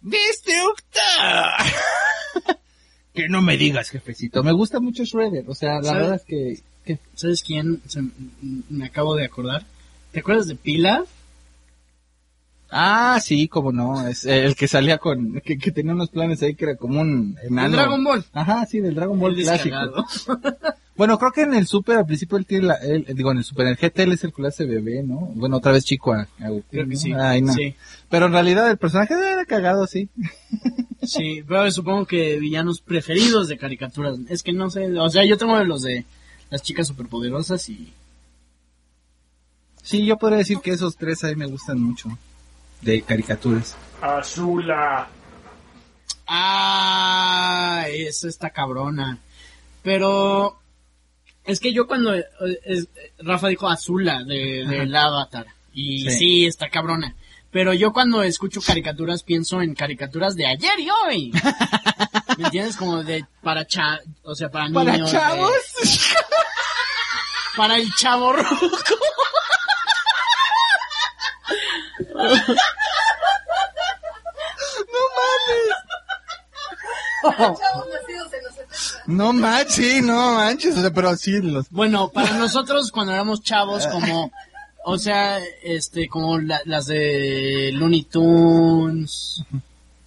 [0.00, 1.02] Destructor?
[3.14, 4.42] que no me digas, jefecito.
[4.42, 5.44] Me gusta mucho Shredder.
[5.48, 7.82] O sea, la verdad es que, que- ¿Sabes quién?
[7.86, 8.02] Se-
[8.70, 9.64] me acabo de acordar.
[10.12, 11.04] ¿Te acuerdas de Pila?
[12.70, 14.06] Ah, sí, como no.
[14.06, 15.40] Es eh, el que salía con...
[15.40, 17.76] Que, que tenía unos planes ahí que era como un enano.
[17.76, 18.24] Dragon Ball.
[18.32, 19.76] Ajá, sí, del Dragon Ball El clásico.
[20.98, 23.44] Bueno, creo que en el Super al principio él tiene la, él- digo, en el
[23.44, 25.30] Super, en el GT él es el que le hace bebé, ¿no?
[25.36, 26.96] Bueno, otra vez chico a, Creo que ¿no?
[26.96, 27.12] sí.
[27.12, 27.52] Ay, no.
[27.52, 27.76] Sí,
[28.10, 30.08] Pero en realidad el personaje era cagado, sí.
[31.04, 34.18] sí, pero supongo que villanos preferidos de caricaturas.
[34.28, 36.04] Es que no sé, o sea, yo tengo los de
[36.50, 37.92] las chicas superpoderosas y
[39.84, 42.08] Sí, yo podría decir que esos tres ahí me gustan mucho.
[42.80, 43.76] De caricaturas.
[44.00, 45.08] Azula.
[46.26, 49.18] Ah, eso está cabrona.
[49.82, 50.58] Pero
[51.44, 52.24] es que yo cuando eh,
[52.64, 52.88] es-
[53.18, 56.18] Rafa dijo Azula de, del Avatar y Sí.
[56.18, 56.46] sí.
[56.46, 57.14] está cabrona.
[57.50, 61.32] Pero yo cuando escucho caricaturas pienso en caricaturas de ayer y hoy.
[62.38, 62.76] ¿Me entiendes?
[62.76, 64.84] Como de para cha, o sea, para niños.
[64.84, 65.52] ¿Para de- chavos?
[67.56, 68.94] para el chavo ruco.
[79.06, 81.68] No manches, sí, no manches, o sea, pero sí los...
[81.70, 84.30] Bueno, para nosotros cuando éramos chavos, como,
[84.84, 89.42] o sea, este, como la- las de Looney Tunes,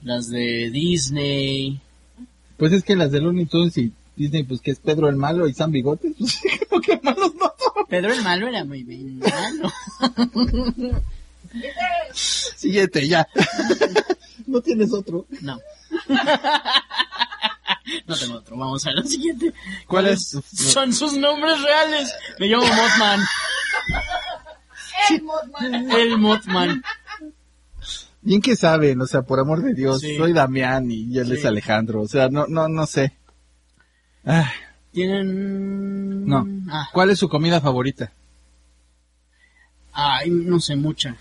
[0.04, 1.82] las de Disney.
[2.58, 5.48] Pues es que las de Looney Tunes y Disney, pues que es Pedro el Malo
[5.48, 7.86] y San Bigotes, pues creo que malos no son.
[7.90, 9.72] Pedro el Malo era muy bien malo.
[12.14, 13.28] Siguiente, ya.
[14.48, 15.26] no tienes otro.
[15.42, 15.60] No.
[18.08, 18.58] No tengo otro.
[18.58, 19.52] Vamos a lo siguiente.
[19.88, 20.46] ¿Cuál ¿Cuáles es?
[20.72, 22.14] Son sus nombres reales.
[22.40, 23.20] Me llamo Mothman.
[25.10, 25.92] El Mothman.
[25.92, 26.84] El Mothman.
[28.22, 30.16] Bien que saben, o sea, por amor de Dios, Sí.
[30.16, 31.34] soy Damián y él Sí.
[31.34, 33.14] es Alejandro, o sea, no, no, no sé.
[34.24, 34.52] Ah,
[34.92, 36.26] Tienen...
[36.28, 36.48] no.
[36.70, 38.12] Ah, ¿Cuál es su comida favorita?
[39.94, 41.18] ay, no sé mucha.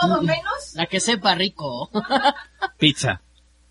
[0.00, 0.74] Todo menos.
[0.74, 1.90] La que sepa rico.
[2.78, 3.20] Pizza.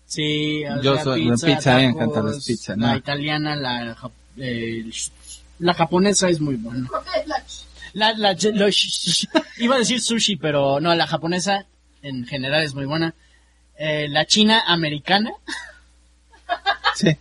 [0.06, 2.96] Sí, o Yo sea, soy- la pizza, a mí me encantan las pizzas, La no.
[2.96, 3.96] italiana, la,
[4.36, 4.84] eh,
[5.58, 6.88] la japonesa es muy buena.
[7.94, 8.66] La, la, lo
[9.58, 11.66] iba a decir sushi, pero no, la japonesa
[12.02, 13.14] en general es muy buena.
[13.78, 15.32] Eh, la china americana,
[16.94, 17.16] Sí.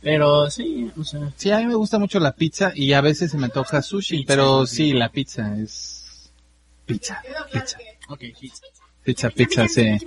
[0.00, 3.30] pero sí, o sea, Sí, a mí me gusta mucho la pizza y a veces
[3.30, 4.76] se me toca sushi, Pizza, pero sí.
[4.76, 6.30] sí, la pizza es
[6.84, 8.62] pizza, pizza, ok, pizza.
[9.04, 9.98] pizza, pizza, sí.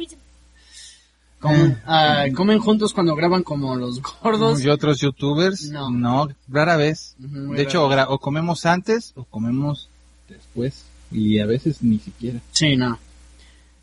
[1.39, 4.61] Comen, ah, comen juntos cuando graban como los gordos.
[4.61, 5.69] ¿Y otros youtubers?
[5.71, 5.89] No.
[5.89, 7.15] No, rara vez.
[7.23, 9.89] Ujú, muy De hecho, gra- o comemos antes o comemos
[10.27, 12.41] después y a veces ni siquiera.
[12.51, 12.99] Sí, no.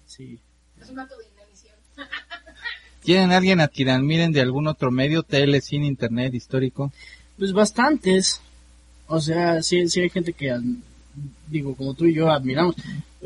[0.07, 0.39] Sí.
[0.81, 1.75] Es un acto de inanición.
[3.03, 6.93] ¿Tienen alguien a quien admiren de algún otro medio, tele, cine, internet, histórico?
[7.39, 8.43] Pues bastantes.
[9.09, 10.55] O sea, sí, sí hay gente que,
[11.49, 12.75] digo, como tú y yo admiramos.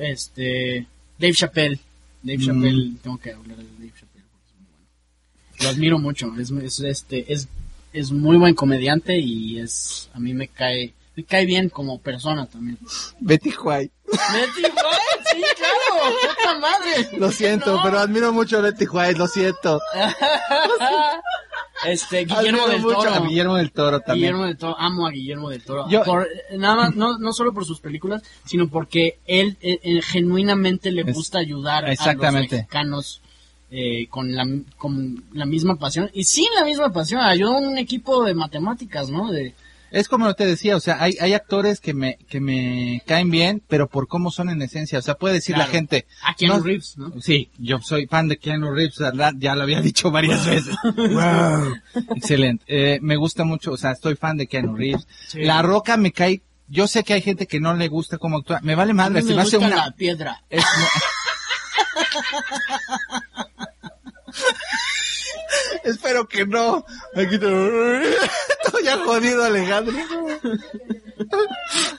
[0.01, 0.87] Este,
[1.19, 1.79] Dave Chappelle.
[2.23, 2.47] Dave Mm.
[2.47, 5.63] Chappelle, tengo que hablar de Dave Chappelle porque es muy bueno.
[5.63, 6.33] Lo admiro mucho.
[6.39, 7.49] Es, es, este, es,
[7.93, 12.47] es muy buen comediante y es, a mí me cae, me cae bien como persona
[12.47, 12.79] también.
[13.21, 13.93] Betty White.
[14.07, 17.19] Betty White, sí, claro, puta madre.
[17.19, 17.83] Lo siento, No.
[17.83, 19.81] pero admiro mucho a Betty White, lo siento.
[21.87, 23.11] Este, Guillermo del mucho Toro.
[23.11, 24.17] A Guillermo del Toro también.
[24.33, 25.89] Guillermo del Toro, amo a Guillermo del Toro.
[25.89, 30.03] Yo- Por- nada más, no, no solo por sus películas, sino porque él eh, eh,
[30.03, 31.97] genuinamente le gusta ayudar a los
[32.59, 33.21] mexicanos
[33.71, 36.11] eh, con, la, con la misma pasión.
[36.13, 39.31] Y sin la misma pasión, ayudó a un equipo de matemáticas, ¿no?
[39.31, 39.55] De,
[39.91, 43.63] Es como te decía, o sea, hay, hay actores que me, que me caen bien,
[43.69, 44.99] pero por cómo son en esencia.
[44.99, 46.07] O sea, puede decir la gente.
[46.23, 47.13] a Keanu no- Reeves, ¿no?
[47.21, 49.33] Sí, yo soy fan de Keanu Reeves, ¿verdad?
[49.39, 50.75] ya lo había dicho varias veces.
[50.95, 51.75] wow.
[52.17, 52.65] Excelente.
[52.69, 55.07] Eh, me gusta mucho, o sea, estoy fan de Keanu Reeves.
[55.29, 55.43] Sí.
[55.43, 58.61] La Roca me cae, yo sé que hay gente que no le gusta cómo actúa.
[58.63, 59.69] Me vale A mí madre, se me me hace una...
[59.87, 60.43] la piedra.
[60.51, 60.65] Es-
[65.85, 66.85] Espero que no.
[67.17, 67.47] Aquí te-
[68.71, 69.95] Estoy ya jodido, Alejandro.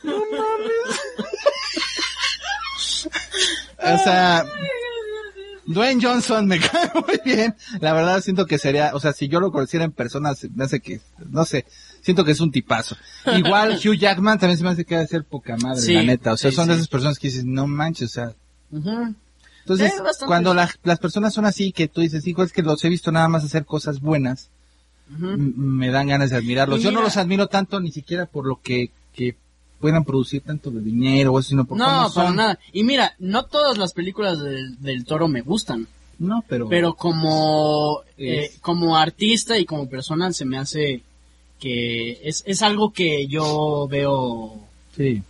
[0.03, 1.11] No mames.
[3.83, 4.45] O sea,
[5.65, 7.55] Dwayne Johnson me cae muy bien.
[7.79, 10.79] La verdad siento que sería, o sea, si yo lo conociera en persona, me hace
[10.79, 11.65] que, no sé,
[12.01, 12.95] siento que es un tipazo.
[13.35, 16.33] Igual Hugh Jackman también se me hace que de ser poca madre, Sí, la neta.
[16.33, 16.77] O sea, sí, son de sí.
[16.79, 18.33] esas personas que dices, no manches, o sea,
[19.63, 19.93] entonces,
[20.25, 23.11] cuando la- las personas son así, que tú dices, hijo, es que los he visto
[23.11, 24.49] nada más hacer cosas buenas,
[25.17, 26.81] Me dan ganas de admirarlos.
[26.81, 29.35] Yo no los admiro tanto ni siquiera por lo que, que
[29.79, 32.35] puedan producir tanto de dinero o eso, sino por cómo No, para son.
[32.35, 32.59] nada.
[32.71, 35.87] Y mira, no todas las películas del, del toro me gustan.
[36.19, 36.69] No, pero...
[36.69, 41.01] pero como Es- eh, como artista y como persona se me hace
[41.59, 44.59] que es, es algo que yo veo
[44.95, 45.21] Sí.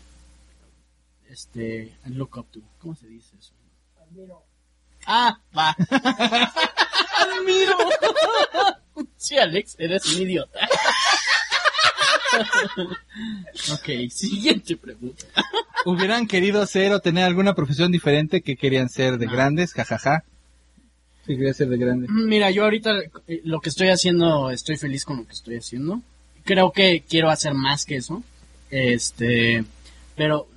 [1.30, 3.52] este look up to cómo se dice eso
[5.06, 5.76] ah va
[7.20, 7.78] admiro
[9.18, 10.60] sí Alex eres un idiota
[13.74, 15.26] ok, siguiente pregunta.
[15.86, 19.32] ¿Hubieran querido ser o tener alguna profesión diferente que querían ser de No.
[19.34, 19.74] grandes?
[19.74, 20.24] Jajaja.
[21.26, 22.08] Sí, quería ser de grande.
[22.10, 22.92] Mira, yo ahorita
[23.28, 26.02] eh, lo que estoy haciendo, estoy feliz con lo que estoy haciendo.
[26.46, 28.24] Creo que quiero hacer más que eso.
[28.70, 29.64] Este,
[30.16, 30.48] pero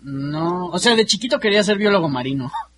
[0.00, 2.50] no, o sea, de chiquito quería ser biólogo marino.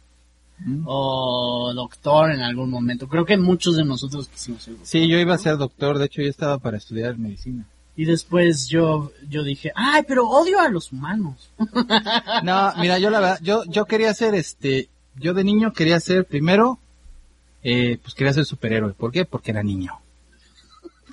[0.59, 0.83] Mm.
[0.87, 3.09] O doctor en algún momento.
[3.09, 4.89] Creo que muchos de nosotros quisimos ser doctor.
[4.89, 7.67] Sí, yo iba a ser doctor, de hecho yo estaba para estudiar medicina.
[7.97, 11.51] Y después yo, yo dije, ay, pero odio a los humanos.
[12.43, 16.27] No, mira, yo la verdad, yo, yo quería ser este, yo de niño quería ser
[16.27, 16.79] primero,
[17.63, 18.93] eh, pues quería ser superhéroe.
[18.93, 19.25] ¿Por qué?
[19.25, 20.01] Porque era niño.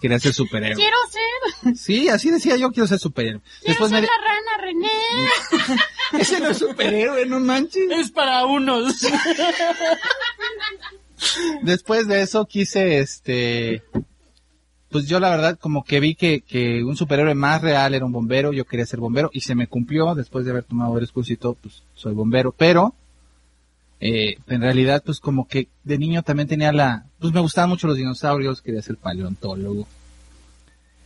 [0.02, 0.76] Quería ser superhéroe.
[0.76, 3.42] Quiero ser, Sí, así decía yo, quiero ser superhéroe.
[3.60, 5.80] quiero Después me ser di- la rana René.
[6.22, 7.84] Ese no es superhéroe, no manches.
[7.92, 8.96] Es para unos.
[11.62, 13.84] Después de eso quise, este,
[14.90, 18.12] pues yo la verdad como que vi que, que un superhéroe más real era un
[18.12, 21.38] bombero, yo quería ser bombero y se me cumplió después de haber tomado varios y
[21.38, 22.96] todo, pues soy bombero, pero
[24.02, 27.88] eh, en realidad pues como que de niño también tenía la, pues me gustaban mucho
[27.88, 29.88] los dinosaurios, quería ser paleontólogo.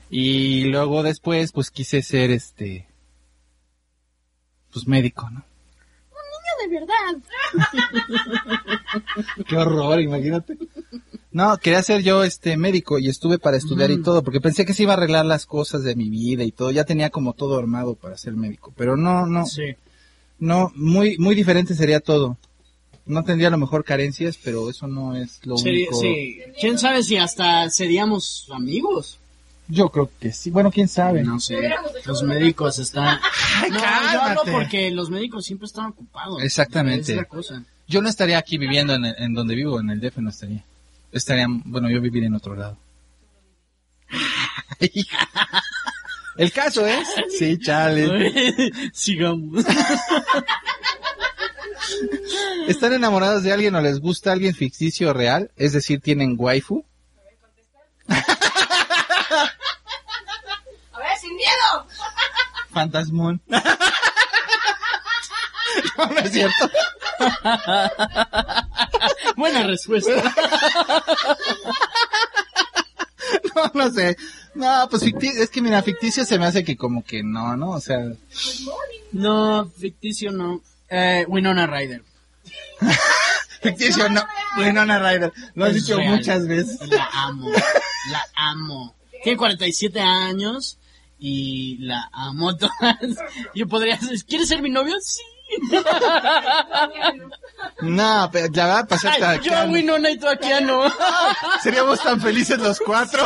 [0.10, 2.88] Y luego después pues quise ser este,
[4.72, 5.44] pues médico, ¿no?
[6.68, 7.16] de verdad.
[9.48, 10.58] Qué horror, imagínate.
[11.32, 14.74] No, quería ser yo este médico y estuve para estudiar y todo, porque pensé que
[14.74, 17.58] se iba a arreglar las cosas de mi vida y todo, ya tenía como todo
[17.60, 19.76] armado para ser médico, pero no, no, Sí.
[20.40, 22.38] no, muy, muy diferente sería todo.
[23.06, 26.02] No tendría a lo mejor carencias, pero eso no es lo Sería- único.
[26.02, 26.40] sí.
[26.60, 29.20] ¿Quién sabe si hasta seríamos amigos?
[29.68, 31.24] Yo creo que sí, bueno, quién sabe.
[31.24, 31.58] No sé.
[32.06, 33.20] Los médicos están...
[33.70, 36.44] No, yo hablo porque los médicos siempre están ocupados.
[36.44, 37.12] Exactamente.
[37.14, 37.64] Es la cosa.
[37.88, 40.64] Yo no estaría aquí viviendo en, el- en donde vivo, en el DF no estaría.
[41.12, 42.78] Estaría, bueno, yo viviría en otro lado.
[46.38, 47.08] El caso es,
[47.40, 48.70] sí, chale.
[48.94, 49.64] Sigamos.
[52.68, 55.52] ¿Están enamorados de alguien o les gusta alguien ficticio o real?
[55.56, 56.86] Es decir, tienen waifu.
[58.08, 58.16] A
[61.00, 61.88] ver, sin miedo.
[62.72, 63.42] Fantasmón.
[65.98, 66.70] no, no es cierto.
[69.36, 70.12] Buena respuesta.
[73.56, 74.18] No, no sé.
[74.54, 77.72] No, pues ficticio, es que mira, ficticio se me hace que como que no, ¿no?
[77.72, 78.00] O sea,
[79.14, 80.62] No, ficticio no.
[80.90, 82.04] Eh, Winona Ryder.
[83.62, 84.24] ficticio no.
[84.58, 85.32] Winona Ryder.
[85.56, 86.16] Lo has Es dicho real.
[86.16, 86.80] muchas veces.
[86.90, 87.50] La amo.
[88.12, 88.96] La amo.
[89.24, 90.78] Tiene 47 años
[91.18, 92.74] y la amo todas.
[93.56, 94.96] Yo podría decir, ¿quieres ser mi novio?
[95.02, 95.22] Sí.
[97.82, 100.82] No, pero la verdad, para ser Ay, tan- yo a Winona y tú a Keanu.
[101.64, 103.26] Seríamos tan felices los cuatro.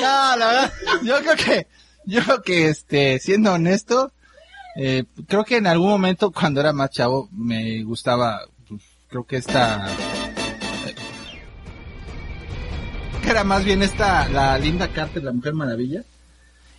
[0.00, 0.72] No, la verdad,
[1.02, 1.66] yo creo que,
[2.06, 4.12] yo creo que, este, siendo honesto,
[4.76, 9.36] eh, creo que en algún momento cuando era más chavo me gustaba, pues, creo que
[9.36, 9.88] esta,
[13.22, 16.04] que era más bien esta, la Linda Carter, la Mujer Maravilla,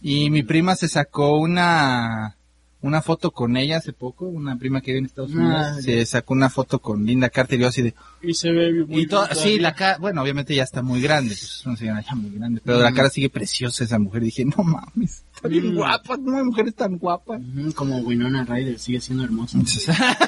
[0.02, 2.37] y mi prima se sacó una,
[2.82, 6.06] una foto con ella hace poco, una prima que vive en Estados Unidos, Ah, se
[6.06, 9.08] sacó una foto con Linda Carter y yo así de, Y se ve muy y
[9.36, 12.30] sí, la cara, bueno, obviamente ya está muy grande, pues es una señora ya muy
[12.32, 14.22] grande, pero la cara sigue preciosa esa mujer.
[14.22, 15.76] Y dije, no mames, está bien Mm.
[15.76, 17.42] guapa, no hay mujeres tan guapas.
[17.76, 19.58] Como Winona Ryder, sigue siendo hermosa.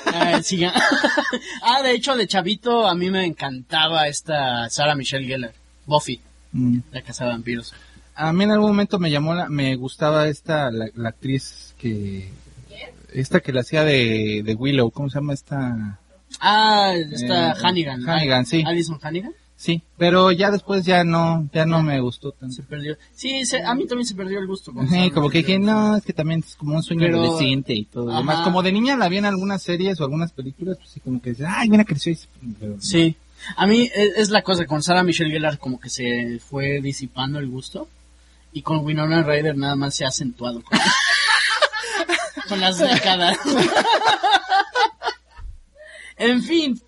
[0.08, 0.42] Ah,
[1.64, 5.54] ah, de hecho, de chavito a mí me encantaba esta Sarah Michelle Gellar.
[5.86, 6.20] Buffy,
[6.52, 6.80] Mm.
[6.92, 7.74] la casa de vampiros.
[8.16, 12.30] A mí en algún momento me llamó, la, me gustaba esta, la, la actriz que,
[13.14, 15.98] esta que la hacía de, de Willow, ¿cómo se llama esta?
[16.40, 18.08] Ah, está Eh, Hannigan.
[18.08, 18.64] Hannigan, sí.
[18.66, 19.32] Alison Hannigan.
[19.56, 22.56] Sí, pero ya después ya no, ya no me gustó tanto.
[22.56, 22.96] Se perdió.
[23.14, 24.72] Sí, se- a mí también se perdió el gusto.
[24.90, 27.84] Sí, como que dije, no, es que también es como un sueño Pero- adolescente y
[27.84, 28.06] todo.
[28.06, 28.20] lo Ajá.
[28.22, 28.42] demás.
[28.46, 31.36] Como de niña la vi en algunas series o algunas películas, pues sí, como que
[31.46, 32.14] ay, mira, creció.
[32.14, 32.18] y-
[32.80, 33.16] Sí.
[33.58, 37.40] A mí es, es la cosa, con Sarah Michelle Gellar como que se fue disipando
[37.40, 37.90] el gusto.
[38.52, 40.62] Y con Winona Ryder nada más se ha acentuado.
[40.64, 40.80] Con,
[42.50, 43.38] con las décadas.
[46.18, 46.82] en fin.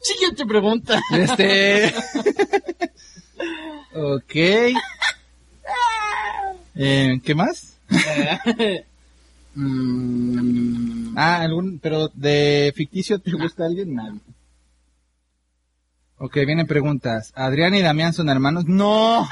[0.00, 1.00] Siguiente pregunta.
[1.12, 1.94] Este.
[3.94, 4.34] ok.
[6.74, 7.76] Eh, ¿Qué más?
[9.54, 13.94] Mm, Ah, algún, pero de ficticio te gusta alguien?
[13.94, 14.20] Nadie.
[16.18, 17.32] Ok, vienen preguntas.
[17.34, 18.64] ¿Adrián y Damián son hermanos?
[18.66, 19.26] No,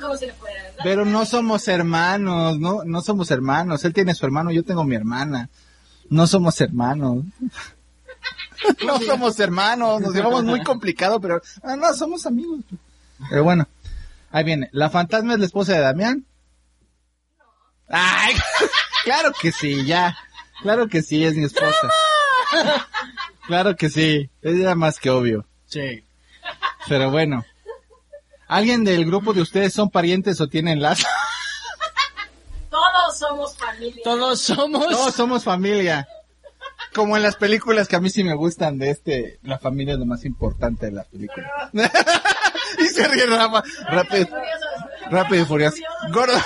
[0.00, 0.62] como si le fueran.
[0.62, 0.80] ¿verdad?
[0.82, 3.84] pero no somos hermanos, no, no somos hermanos.
[3.84, 5.48] Él tiene su hermano, yo tengo mi hermana.
[6.08, 7.24] No somos hermanos.
[8.86, 12.60] no somos hermanos, nos llevamos muy complicado, pero ah, no, somos amigos.
[13.30, 13.66] Pero bueno,
[14.32, 14.70] Ahí viene.
[14.72, 16.24] ¿La fantasma es la esposa de Damián?
[17.88, 18.34] Ay,
[19.04, 20.16] claro que sí, ya.
[20.62, 21.90] Claro que sí, es mi esposa.
[23.48, 24.30] Claro que sí.
[24.40, 25.44] Es ya más que obvio.
[25.66, 26.04] Sí.
[26.88, 27.44] Pero bueno.
[28.48, 31.06] ¿Alguien del grupo de ustedes son parientes o tienen lazo?
[32.70, 34.02] Todos somos familia.
[34.04, 34.86] Todos somos.
[34.88, 36.08] Todos somos familia.
[36.94, 40.00] Como en las películas que a mí sí me gustan de este, la familia es
[40.00, 41.70] lo más importante de la película.
[42.78, 43.62] y se ríe Rafa.
[43.88, 44.28] Rápido,
[45.10, 45.76] rápido y furioso.
[46.10, 46.38] Gordo.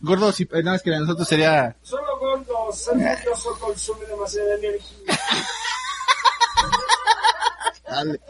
[0.00, 1.74] Gordo, si, no, es que nosotros sería...
[1.82, 5.18] Solo gordo, ser nervioso consume demasiada energía.
[7.88, 8.20] Dale.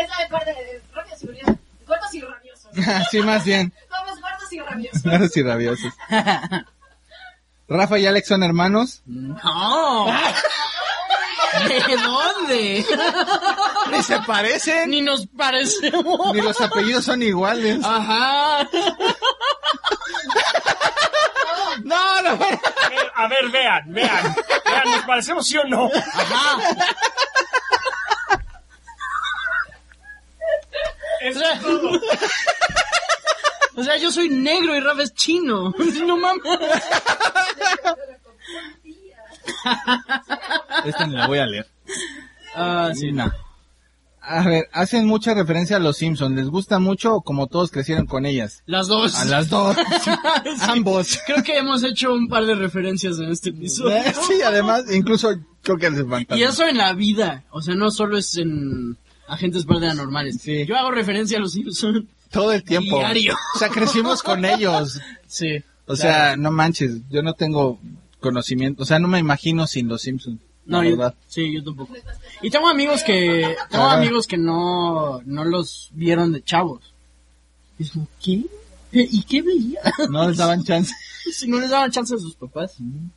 [0.00, 1.54] Esa de parte de rápidos y furiosos.
[1.86, 2.70] Gordos y rabiosos.
[3.10, 3.72] sí, más bien.
[3.90, 5.02] Somos gordos y rabiosos.
[5.02, 5.92] Gordos y rabiosos.
[7.68, 9.02] Rafa y Alex son hermanos.
[9.06, 10.06] No.
[11.66, 12.86] ¿De dónde?
[13.90, 14.90] Ni se parecen.
[14.90, 16.32] Ni nos parecemos.
[16.34, 17.78] Ni los apellidos son iguales.
[17.84, 18.68] Ajá.
[21.84, 22.34] No, no.
[22.34, 22.58] Eh,
[23.14, 24.36] A ver, vean, vean.
[24.64, 25.88] Vean, ¿nos parecemos sí o no?
[25.94, 26.58] Ajá.
[31.30, 32.00] Eso es todo.
[33.76, 35.72] O sea, yo soy negro y Rafa es chino.
[36.06, 36.42] No mames.
[40.84, 41.66] Esta ni la voy a leer.
[42.54, 43.12] Ah, sí.
[43.12, 43.30] No.
[44.20, 46.36] A ver, hacen mucha referencia a los Simpsons.
[46.36, 48.62] ¿Les gusta mucho o como todos crecieron con ellas?
[48.66, 49.14] Las dos.
[49.14, 49.76] A las dos.
[50.04, 50.10] Sí.
[50.68, 51.18] Ambos.
[51.26, 53.96] Creo que hemos hecho un par de referencias en este episodio.
[54.26, 55.30] Sí, además, incluso
[55.62, 56.44] creo que les Y fantasma.
[56.44, 57.44] eso en la vida.
[57.50, 58.96] O sea, no solo es en
[59.28, 60.40] agentes paranormales.
[60.40, 60.64] Sí.
[60.66, 62.04] Yo hago referencia a los Simpsons.
[62.30, 62.98] Todo el tiempo.
[62.98, 63.34] Diario.
[63.54, 65.00] O sea, crecimos con ellos.
[65.26, 65.62] Sí.
[65.86, 67.78] O sea, no manches, yo no tengo
[68.20, 70.38] conocimiento, o sea, no me imagino sin los Simpsons.
[70.66, 71.14] No, yo, verdad.
[71.28, 71.94] sí, yo tampoco.
[72.42, 76.92] Y tengo amigos que, tengo amigos que no, no los vieron de chavos.
[77.78, 78.44] Y es como, ¿qué?
[78.92, 79.80] ¿Y qué veía?
[80.10, 80.92] No les daban chance.
[81.32, 82.74] si no les daban chance a sus papás.
[82.78, 83.10] Bueno,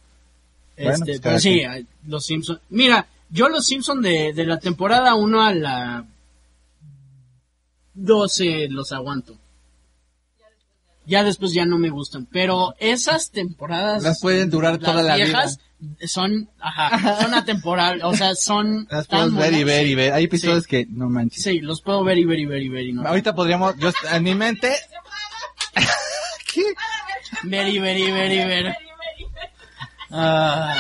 [0.78, 1.62] Este, pues, pero sí,
[2.08, 2.62] los Simpsons.
[2.70, 6.06] Mira, yo los Simpsons de, de la temporada 1 a la
[7.94, 9.38] 12 los aguanto.
[11.06, 15.16] Ya después ya no me gustan, pero esas temporadas Las pueden durar las toda la
[15.16, 15.60] viejas
[16.06, 20.14] son, ajá, son atemporales, o sea, son Las puedes ver y ver y ver.
[20.14, 20.70] Hay episodios Sí.
[20.70, 21.42] que no manches.
[21.44, 23.02] Sí, los puedo ver y ver y ver y ver y no.
[23.08, 24.76] Ahorita podríamos, yo en mi mente.
[26.54, 26.64] ¿Qué?
[27.44, 28.76] Ver y ver y ver y ver.
[30.12, 30.76] Ah,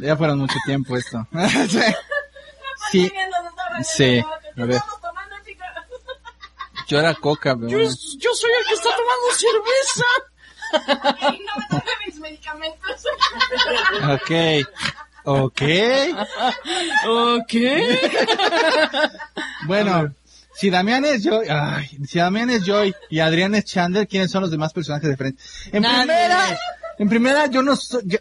[0.00, 1.26] Ya fueron mucho tiempo esto.
[1.68, 1.80] sí.
[2.90, 3.12] Sí.
[3.82, 4.24] Sí.
[4.56, 4.80] A ver.
[6.88, 10.04] Yo era coca, pero yo, soy el que está tomando cerveza.
[11.32, 13.04] Y no me tomen mis medicamentos.
[14.12, 14.30] Ok.
[15.24, 15.62] Ok.
[17.06, 17.54] Ok.
[19.66, 20.14] Bueno,
[20.54, 24.42] si Damián es Joy, ay, si Damián es Joy y Adrián es Chandler, ¿quiénes son
[24.42, 25.68] los demás personajes de Friends?
[25.72, 26.06] En Nadie.
[26.06, 26.58] primera,
[26.98, 28.18] en primera yo no soy, yo,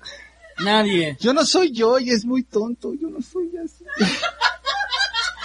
[0.63, 1.17] Nadie.
[1.19, 3.85] yo no soy Joy, es muy tonto, yo no soy así.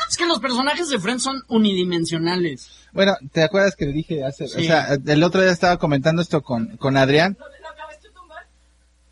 [0.09, 2.71] Es que los personajes de Friends son unidimensionales.
[2.93, 6.43] Bueno, ¿te acuerdas que le dije hace, o sea, el otro día estaba comentando esto
[6.43, 7.37] con, con Adrián?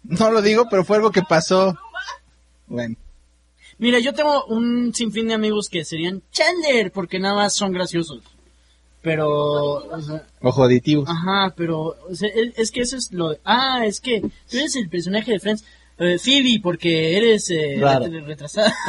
[0.05, 1.77] No lo digo, pero fue algo que pasó.
[2.67, 2.97] Bueno,
[3.79, 8.23] Mira, yo tengo un sinfín de amigos que serían Chandler porque nada más son graciosos.
[9.03, 11.05] Pero, o sea, ojo aditivo.
[11.07, 13.37] ajá, pero o sea, es, es que eso es lo...
[13.45, 15.65] Ah, es que tú eres el personaje de Friends.
[15.99, 18.07] Eh, Phoebe, porque eres eh, Raro.
[18.09, 18.75] retrasada.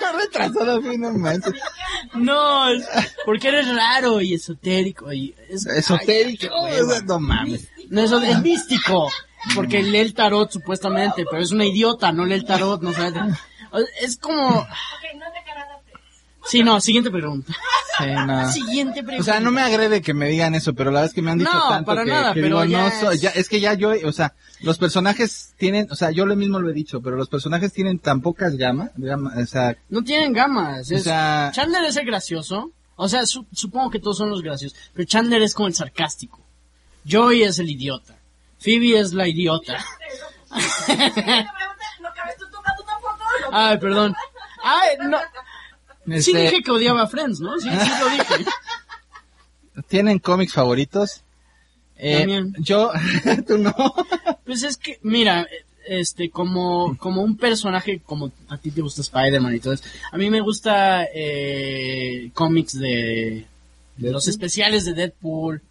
[0.00, 1.52] No retrasado, fui, no manches.
[2.14, 2.84] no, es
[3.24, 5.12] porque eres raro y esotérico.
[5.12, 7.00] Y es, Esotérico, Ay, hueva.
[7.02, 7.68] no mames.
[7.88, 9.10] No, eso es místico.
[9.54, 13.20] Porque lee el tarot supuestamente, pero es una idiota, no lee el tarot, no sabe.
[14.00, 14.66] Es como...
[16.46, 17.52] Sí, no, siguiente pregunta.
[17.98, 18.50] Sí, no.
[18.52, 19.20] Siguiente pregunta.
[19.22, 21.30] O sea, no me agrede que me digan eso, pero la verdad es que me
[21.30, 23.48] han dicho No, tanto para que, nada, que pero digo, ya no es- ya- es
[23.48, 26.72] que ya yo, o sea, los personajes tienen, o sea, yo lo mismo lo he
[26.74, 30.90] dicho, pero los personajes tienen tan pocas gamas, gama- o sea, No tienen gamas.
[30.90, 32.70] O Es, sea- Chandler es el gracioso.
[32.96, 34.78] O sea, su- supongo que todos son los graciosos.
[34.92, 36.40] Pero Chandler es como el sarcástico.
[37.10, 38.16] Joey es el idiota.
[38.60, 39.84] Phoebe es la idiota.
[43.52, 44.14] Ay, perdón.
[44.62, 45.18] Ay, no.
[46.06, 47.58] Sí este, dije que odiaba a Friends, ¿no?
[47.58, 48.50] Sí, sí lo dije.
[49.88, 51.22] ¿tienen cómics favoritos?
[51.96, 52.54] Eh, También.
[52.58, 52.90] yo,
[53.46, 53.74] tú no.
[54.44, 55.46] Pues es que, mira,
[55.86, 60.16] este, como, como un personaje, como a ti te gusta Spider-Man y todo eso, a
[60.16, 63.46] mí me gusta eh, cómics de,
[63.96, 65.62] de los especiales de Deadpool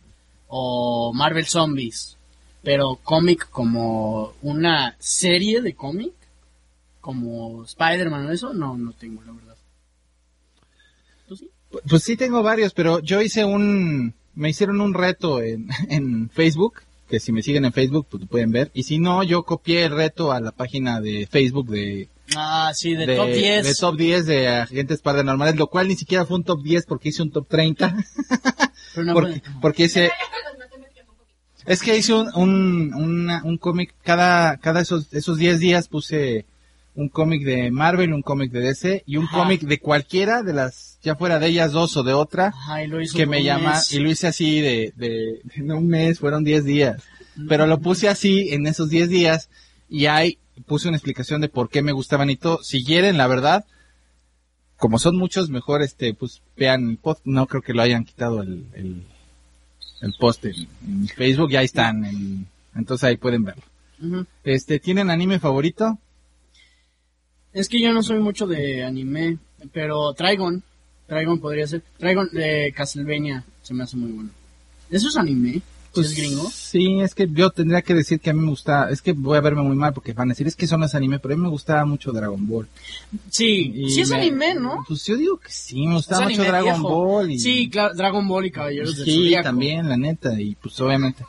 [0.48, 2.18] o Marvel Zombies,
[2.62, 6.14] pero cómic como una serie de cómic,
[7.02, 9.53] como Spider-Man o eso, no, no tengo, la verdad.
[11.90, 16.82] Pues sí tengo varios, pero yo hice un, me hicieron un reto en, en Facebook,
[17.10, 18.72] que si me siguen en Facebook, pues lo pueden ver.
[18.74, 22.96] Y si no, yo copié el reto a la página de Facebook de, Ah, sí,
[22.96, 23.66] de, de top 10.
[23.66, 27.10] de top 10 de agentes paranormales, lo cual ni siquiera fue un top 10 porque
[27.10, 27.96] hice un top 30.
[28.96, 30.10] Pero no porque, porque hice,
[31.66, 36.46] es que hice un, un, una- un cómic, cada, cada esos, esos 10 días puse
[36.96, 41.00] un cómic de Marvel, un cómic de DC y un cómic de cualquiera de las,
[41.02, 43.72] ya fuera de ellas dos o de otra, Ajá, y lo hizo que me llama,
[43.74, 43.91] mes.
[43.94, 47.02] y lo hice así de, de, de no un mes, fueron 10 días.
[47.50, 49.50] Pero lo puse así en esos 10 días
[49.89, 50.38] y ahí
[50.68, 52.62] puse una explicación de por qué me gustaban y todo.
[52.62, 53.66] Si quieren, la verdad,
[54.78, 57.22] como son muchos, mejor este, pues vean el post.
[57.26, 59.04] No creo que lo hayan quitado el, el,
[60.02, 62.06] el post en, en Facebook, ya están.
[62.06, 63.64] en- entonces ahí pueden verlo.
[64.44, 65.98] Este, ¿tienen anime favorito?
[67.54, 69.38] Es que yo no soy mucho de anime,
[69.72, 70.64] pero Trigon,
[71.08, 71.82] Trigon podría ser.
[71.97, 74.30] Trigon de Castlevania se me hace muy bueno.
[74.89, 75.54] ¿Eso es anime?
[75.54, 75.62] ¿Sí
[75.93, 76.49] Pues, ¿Es gringo?
[76.49, 79.38] Sí, es que yo tendría que decir que a mí me gusta, es que voy
[79.38, 81.38] a verme muy mal porque van a decir, es que son los anime, pero a
[81.38, 82.68] mí me gustaba mucho Dragon Ball.
[83.30, 84.84] Sí, Y sí es me- anime, ¿no?
[84.88, 86.89] Pues yo digo que sí, me Es gustaba mucho Dragon viejo.
[86.89, 87.38] Ball y...
[87.39, 91.24] Sí, claro, Dragon Ball y Caballeros del Sí, también, la neta, y pues obviamente.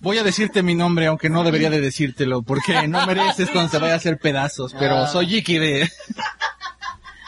[0.00, 3.78] Voy a decirte mi nombre, aunque no debería de decírtelo, porque no mereces cuando se
[3.78, 5.06] vaya a hacer pedazos, pero Ah.
[5.08, 5.90] soy Iki de...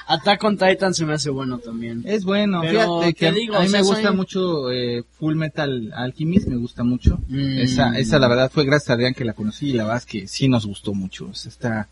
[0.06, 2.02] Attack on Titan se me hace bueno también.
[2.04, 4.16] Es bueno, Pero, fíjate que te a, digo, a mí o sea, me gusta soy-
[4.16, 7.20] mucho eh, Full Metal Alchemist, me gusta mucho.
[7.28, 7.58] Mm.
[7.58, 10.06] Esa, esa la verdad fue gracias a Adrián que la conocí y la verdad es
[10.06, 11.28] que sí nos gustó mucho.
[11.30, 11.88] O sea, está,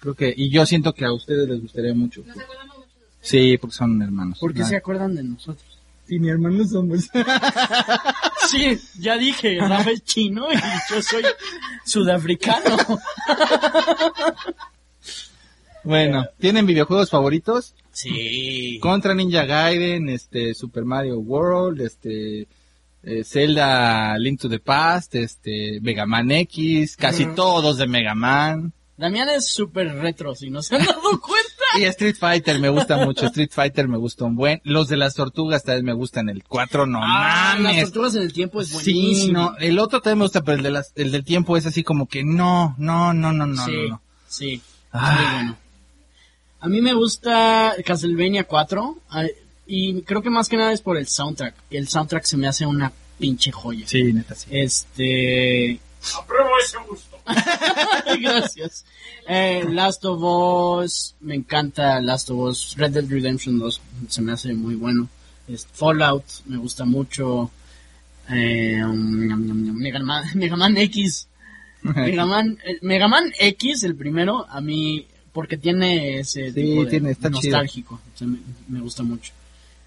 [0.00, 2.22] creo que, y yo siento que a ustedes les gustaría mucho.
[3.22, 4.38] Sí, porque son hermanos.
[4.38, 4.66] ¿Por qué Ah.
[4.66, 5.64] se acuerdan de nosotros?
[6.08, 7.08] Sí, mi hermano somos.
[8.48, 11.22] Sí, ya dije, Rafa es chino y yo soy
[11.84, 12.78] sudafricano.
[15.84, 17.74] bueno, ¿tienen videojuegos favoritos?
[17.92, 18.78] Sí.
[18.80, 22.48] Contra Ninja Gaiden, este, Super Mario World, este,
[23.02, 28.72] eh, Zelda Link to the Past, este, Mega Man X, casi todos de Mega Man.
[28.96, 31.57] Damián es súper retro, si no se han dado cuenta.
[31.76, 34.60] Y Street Fighter me gusta mucho, Street Fighter me gusta un buen.
[34.64, 37.84] Los de las tortugas tal vez me gustan, el 4 no Ah, las mames.
[37.84, 39.32] tortugas en el tiempo es Sí, buenísimo.
[39.38, 41.82] no, el otro también me gusta, pero el, de las, el del tiempo es así
[41.82, 44.00] como que no, no, no, no, no, sí, no, no.
[44.28, 44.62] sí.
[44.92, 45.14] Ah.
[45.20, 45.56] Muy bueno.
[46.60, 49.28] A mí me gusta Castlevania 4 ay,
[49.66, 51.54] y creo que más que nada es por el soundtrack.
[51.70, 53.86] El soundtrack se me hace una pinche joya.
[53.86, 54.46] Sí, neta, sí.
[54.50, 55.78] Este...
[56.18, 57.17] Apruebo ese gusto.
[58.20, 58.84] Gracias.
[59.26, 60.22] Eh, Last of
[60.82, 62.74] Us, me encanta Last of Us.
[62.76, 65.08] Red Dead Redemption 2 se me hace muy bueno.
[65.72, 67.50] Fallout me gusta mucho.
[68.30, 68.96] Eh, um,
[69.76, 71.26] Mega, Man, Mega Man X.
[71.82, 76.90] Mega Man, Mega Man X, el primero, a mí, porque tiene ese Sí, tipo de
[76.90, 77.40] tiene- está chido.
[77.42, 78.00] nostálgico.
[78.14, 79.32] O sea, me, me gusta mucho.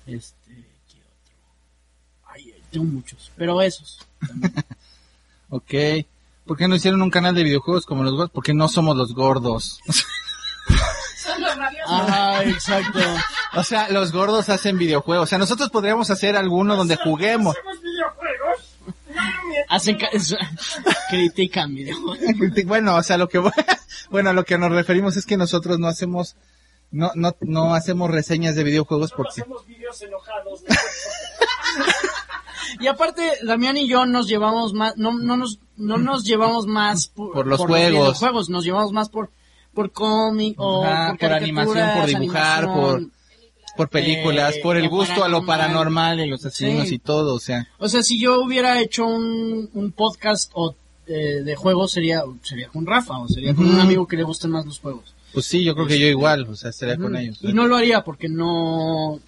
[0.08, 0.52] Este,
[0.90, 2.34] ¿qué otro?
[2.34, 4.00] Ay, tengo muchos, pero esos.
[4.26, 4.54] también.
[5.54, 5.74] Ok.
[6.46, 8.32] ¿Por qué no hicieron un canal de videojuegos como los gordos?
[8.34, 9.80] Porque no somos los gordos.
[11.88, 13.00] Ah, exacto.
[13.54, 15.24] o sea, los gordos hacen videojuegos.
[15.26, 17.56] O sea, nosotros podríamos hacer alguno donde juguemos.
[17.56, 18.78] ¿Hacemos videojuegos?
[19.16, 19.68] No, no mientas.
[19.70, 20.10] Hacen ca-
[21.10, 22.20] critican videojuegos.
[22.66, 23.40] Bueno, o sea, lo que
[24.10, 26.36] bueno, a lo que nos referimos es que nosotros no hacemos
[26.92, 30.62] no no no hacemos reseñas de videojuegos porque hacemos videos enojados.
[32.82, 37.08] Y aparte, Damián y yo nos llevamos más, no, no nos, no nos llevamos más
[37.08, 37.92] por, Por los juegos.
[37.92, 39.30] videojuegos, nos llevamos más por,
[39.74, 43.12] por cómic o Ajá, por animación, por dibujar, animación.
[43.78, 46.20] por películas, Eh, por el gusto a lo paranormal.
[46.20, 46.96] y los asesinos Sí.
[46.96, 50.76] y todo, o sea, O sea, si yo hubiera hecho un, un podcast o,
[51.08, 54.52] eh, de juegos, sería, sería con Rafa o sería con un amigo que le gusten
[54.52, 55.14] más los juegos.
[55.34, 57.38] pues sí, yo creo que yo igual, o sea, estaría con ellos.
[57.42, 59.20] Y no lo haría porque no,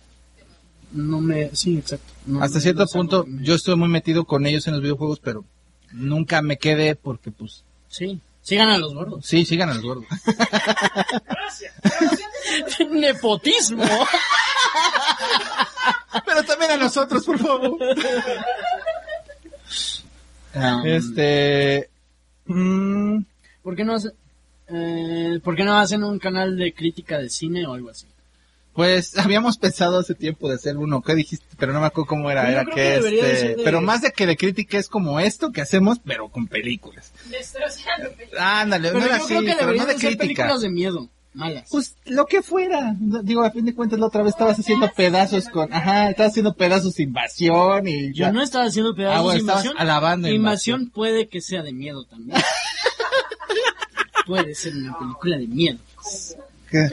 [0.92, 2.13] no me, sí, exacto.
[2.26, 5.44] No- Hasta cierto punto yo estoy muy metido con ellos en los videojuegos, pero
[5.92, 9.26] nunca me quedé porque pues Sí, sigan a los gordos.
[9.26, 10.06] sí, sigan a los gordos.
[11.26, 11.74] Gracias.
[12.92, 13.84] Nepotismo.
[16.26, 17.78] pero también a nosotros, por favor.
[20.56, 21.90] Um, Este
[22.46, 23.20] mm,
[23.64, 24.12] ¿Por qué no hace-
[24.68, 28.06] eh, ¿Por qué no hacen un canal de crítica de cine o algo así?
[28.74, 31.46] Pues habíamos pensado hace tiempo de hacer uno, ¿qué dijiste?
[31.58, 33.12] Pero no me acuerdo cómo era, Yo era que, este,
[33.56, 37.14] de- pero más de que de crítica es como esto que hacemos, pero con películas.
[38.40, 40.18] Ándale, Pero no era yo así, creo que pero no de crítica.
[40.24, 41.68] películas de miedo, malas.
[41.72, 45.50] Pues lo que fuera, digo, a fin de cuentas la otra vez estabas haciendo pedazos
[45.50, 49.74] con, ajá, estabas haciendo pedazos invasión y Yo no estaba haciendo pedazos Ah, bueno, invasión.
[49.78, 52.40] alabando invasión puede que sea de miedo también.
[54.26, 55.80] puede ser una película de miedo.
[56.74, 56.90] ¿Qué?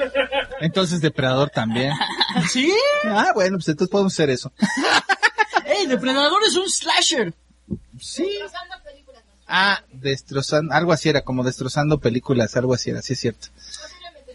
[0.61, 1.93] Entonces Depredador también.
[2.51, 2.71] ¿Sí?
[3.05, 4.53] Ah, bueno, pues entonces podemos hacer eso.
[5.65, 7.33] ¡Ey, Depredador es un slasher!
[7.99, 8.29] Sí.
[9.49, 13.49] Ah, destrozando, algo así era, como destrozando películas, algo así era, sí es cierto.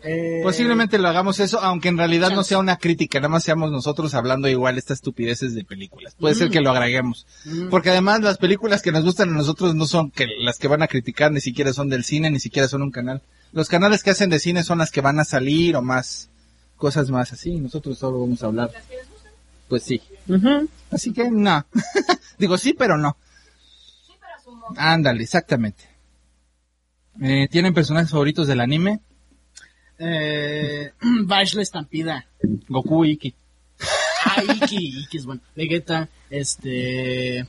[0.03, 3.71] Eh, Posiblemente lo hagamos eso, aunque en realidad no sea una crítica, nada más seamos
[3.71, 6.15] nosotros hablando igual estas estupideces de películas.
[6.19, 7.25] Puede ser que lo agreguemos.
[7.45, 7.69] Mm.
[7.69, 10.83] Porque además las películas que nos gustan a nosotros no son que las que van
[10.83, 13.21] a criticar, ni siquiera son del cine, ni siquiera son un canal.
[13.55, 16.29] Los canales que hacen de cine son las que van a salir o más
[16.75, 17.55] cosas más así.
[17.55, 18.69] Nosotros solo vamos a hablar.
[19.69, 20.01] Pues sí.
[20.27, 20.67] Ujú.
[20.91, 21.65] Así que no.
[22.37, 23.15] Digo sí, pero no.
[24.75, 25.85] Ándale, exactamente.
[27.21, 28.99] Eh, ¿Tienen personajes favoritos del anime?
[29.99, 30.91] Eh,
[31.23, 32.27] Bash la estampida.
[32.67, 33.33] Goku, Iki.
[34.27, 35.41] Ah, Iki, Iki es bueno.
[35.55, 37.47] Vegeta, este...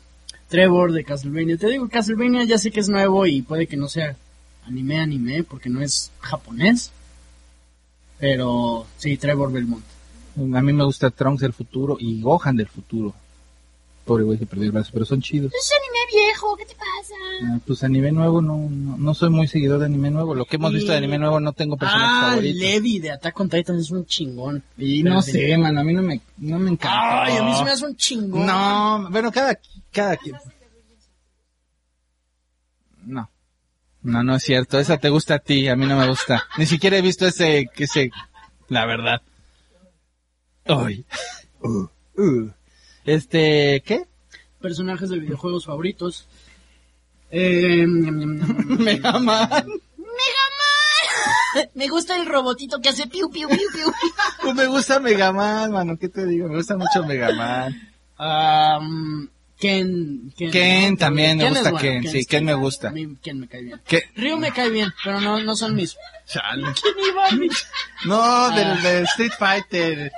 [0.49, 1.57] Trevor de Castlevania.
[1.57, 4.15] Te digo, Castlevania ya sé que es nuevo y puede que no sea
[4.67, 6.91] anime, anime, porque no es japonés.
[8.19, 9.85] Pero sí, Trevor Belmont.
[10.37, 13.15] A mí me gusta Trunks del futuro y Gohan del futuro.
[14.05, 15.53] Pobre güey que perdió el brazo, pero son chidos.
[15.53, 17.15] Es anime viejo, ¿qué te pasa?
[17.45, 20.35] Ah, pues anime nuevo no, no, no soy muy seguidor de anime nuevo.
[20.35, 22.61] Lo que hemos visto de anime nuevo no tengo personajes Ah, favoritos.
[22.61, 24.63] Levi de Attack on Titan es un chingón.
[24.79, 25.33] Y Pero no sí.
[25.33, 27.25] sé, mano, a mí no me, no me encanta.
[27.25, 28.47] Ay, a mí se me hace un chingón.
[28.47, 29.59] No, bueno, cada,
[29.91, 30.37] cada quien.
[33.05, 33.29] No.
[34.07, 34.79] No, no es cierto.
[34.79, 36.45] Esa te gusta a ti, a mí no me gusta.
[36.59, 38.13] Ni siquiera he visto ese, que ese,
[38.69, 39.21] la verdad.
[40.65, 41.05] Ay.
[41.61, 42.53] Uh, uh.
[43.05, 44.05] Este, ¿qué?
[44.61, 46.29] Personajes de videojuegos favoritos.
[47.33, 49.67] Eh, Mega Man.
[51.75, 53.93] me gusta el robotito que hace piu piu piu piu.
[54.41, 56.49] Pues me gusta Mega Man, mano, ¿qué te digo?
[56.49, 57.75] Me gusta mucho Mega Man.
[59.59, 60.97] Ken, Ken, Ken ¿no?
[60.99, 62.89] también, me gusta bueno, Ken, sí, Ken me gusta.
[62.89, 63.81] A mí Ken me cae bien.
[64.17, 65.97] Ryu me cae bien, pero no, no son mis.
[66.27, 66.67] Chale.
[66.83, 66.95] ¿Quién
[67.39, 67.49] iba?
[68.05, 70.13] No, del, del Street Fighter.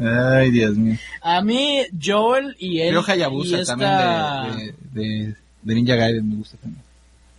[0.00, 0.96] Ay, Dios mío.
[1.22, 2.94] A mí, Joel y él.
[2.94, 6.82] Y Hayabusa esta- también de, de, de, de Ninja Gaiden me gusta también.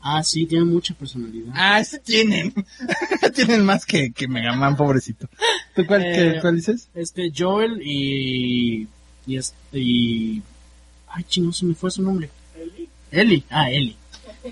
[0.01, 1.51] Ah, sí, tiene mucha personalidad.
[1.53, 2.53] Ah, ese tienen.
[3.35, 5.27] tienen más que, que Mega Man, pobrecito.
[5.75, 6.87] ¿Tú cuál, Eh, qué- cuál dices?
[6.95, 8.87] Este, Joel y.
[9.29, 9.79] Y este.
[9.79, 10.41] Y.
[11.07, 12.31] Ay, chino, se me fue su nombre.
[12.55, 12.89] Eli.
[13.11, 13.95] Eli, ah, Eli.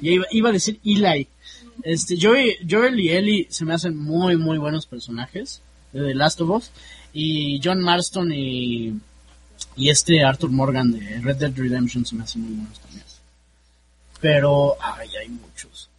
[0.02, 1.28] Ya iba, iba a decir Eli.
[1.82, 5.62] Este, Joel, Joel y Eli se me hacen muy, muy buenos personajes
[5.94, 6.72] de The Last of Us.
[7.12, 9.00] Y John Marston y.
[9.76, 13.04] Y este Arthur Morgan de Red Dead Redemption se me hacen muy buenos también.
[14.22, 14.76] Pero.
[14.80, 15.90] Ay, hay muchos.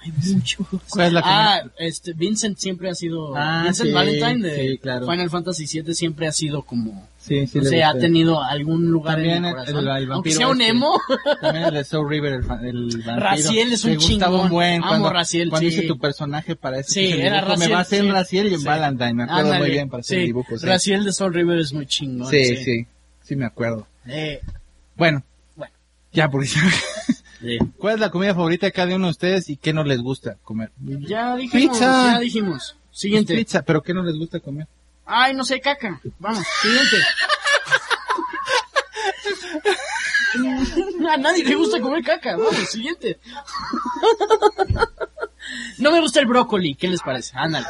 [0.00, 0.66] Hay muchos.
[0.90, 3.34] ¿Cuál es la Ah, este, Vincent siempre ha sido.
[3.34, 5.10] Ah, Vincent sí, Valentine de sí, claro.
[5.10, 7.08] Final Fantasy VII siempre ha sido como.
[7.26, 9.76] Sí, sí, o sea, ha tenido algún lugar También en el- corazón.
[9.78, 10.70] el- el Aunque vampiro sea un este.
[10.72, 11.00] emo.
[11.40, 12.44] También el de Soul River, el, el
[12.98, 13.16] vampiro.
[13.16, 14.34] Raziel es un Me chingón.
[14.34, 14.74] un buen.
[14.82, 15.74] Amo Cuando, Raziel, cuando sí.
[15.74, 18.10] hice tu personaje para ese Sí, ese era dibujo, Me Raziel, va a hacer sí.
[18.10, 18.66] Raziel y en Sí.
[18.66, 20.58] Valentine, me acuerdo Ándale, muy bien para el dibujo.
[20.58, 22.30] Sí, Raziel de Soul River es muy chingón.
[22.30, 22.86] sí, Sí,
[23.22, 23.86] sí, me acuerdo.
[24.06, 24.40] Eh,
[24.96, 25.22] Bueno,
[25.56, 25.72] bueno.
[26.12, 26.48] ya, porque
[27.42, 30.00] eh, ¿Cuál es la comida favorita de cada uno de ustedes y qué no les
[30.02, 30.70] gusta comer?
[30.78, 32.12] Ya dijimos, Pizza.
[32.12, 32.76] ya dijimos.
[32.90, 33.34] Siguiente.
[33.34, 34.66] Pizza, pero ¿qué no les gusta comer?
[35.06, 36.00] Ay, no sé, caca.
[36.18, 36.96] Vamos, siguiente.
[41.10, 42.36] A nadie le gusta comer caca.
[42.36, 43.18] Vamos, siguiente.
[45.78, 46.74] No me gusta el brócoli.
[46.74, 47.32] ¿Qué les parece?
[47.36, 47.66] Ándale.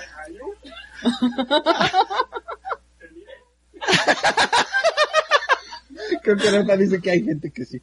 [6.22, 7.80] Creo que Rafa dice que hay gente que sí.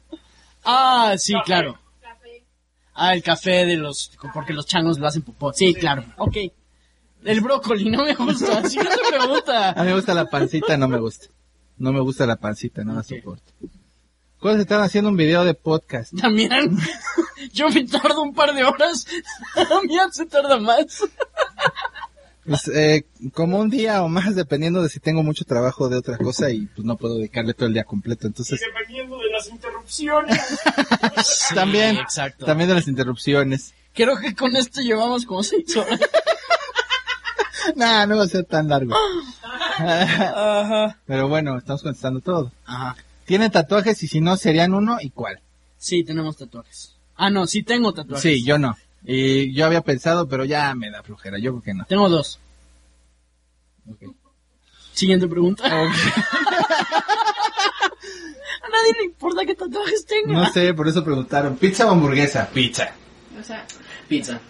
[0.64, 1.78] Ah, sí, claro.
[2.94, 4.12] Ah, el café de los...
[4.34, 5.52] Porque los changos lo hacen popó.
[5.52, 6.04] Sí, claro.
[6.16, 6.36] Ok.
[7.24, 8.64] El brócoli no me gusta.
[8.68, 9.70] Siguiente pregunta.
[9.70, 11.26] A mí me gusta la pancita, no me gusta.
[11.78, 13.52] No me gusta la pancita, no la soporto.
[14.40, 16.12] ¿Cuándo se están haciendo un video de podcast?
[16.12, 16.76] Damián,
[17.52, 19.06] yo me tardo un par de horas.
[19.70, 21.04] Damián se tarda más.
[22.44, 23.04] Pues, eh,
[23.34, 26.66] como un día o más, dependiendo de si tengo mucho trabajo de otra cosa y
[26.66, 28.26] pues no puedo dedicarle todo el día completo.
[28.26, 30.40] Entonces, Dependiendo de las interrupciones.
[31.54, 32.44] también, exacto.
[32.44, 33.74] también de las interrupciones.
[33.94, 36.00] Creo que con esto llevamos como seis horas.
[37.76, 38.94] Nah, no va a ser tan largo.
[39.78, 40.98] Ajá.
[41.06, 42.52] Pero bueno, estamos contestando todo.
[42.66, 42.96] Ajá.
[43.24, 45.40] ¿Tienen tatuajes y si no, serían uno y cuál?
[45.78, 46.96] Sí, tenemos tatuajes.
[47.16, 48.22] Ah, no, sí tengo tatuajes.
[48.22, 48.76] Sí, yo no.
[49.04, 51.38] Y yo había pensado, pero ya me da flojera.
[51.38, 51.84] Yo creo que no.
[51.86, 52.38] Tengo dos.
[53.88, 54.14] Ok.
[54.92, 55.64] Siguiente pregunta.
[58.62, 60.32] A nadie le importa qué tatuajes tenga.
[60.32, 61.56] No sé, por eso preguntaron.
[61.56, 62.48] ¿Pizza o hamburguesa?
[62.52, 62.92] Pizza.
[63.40, 63.66] O sea,
[64.08, 64.40] Pizza.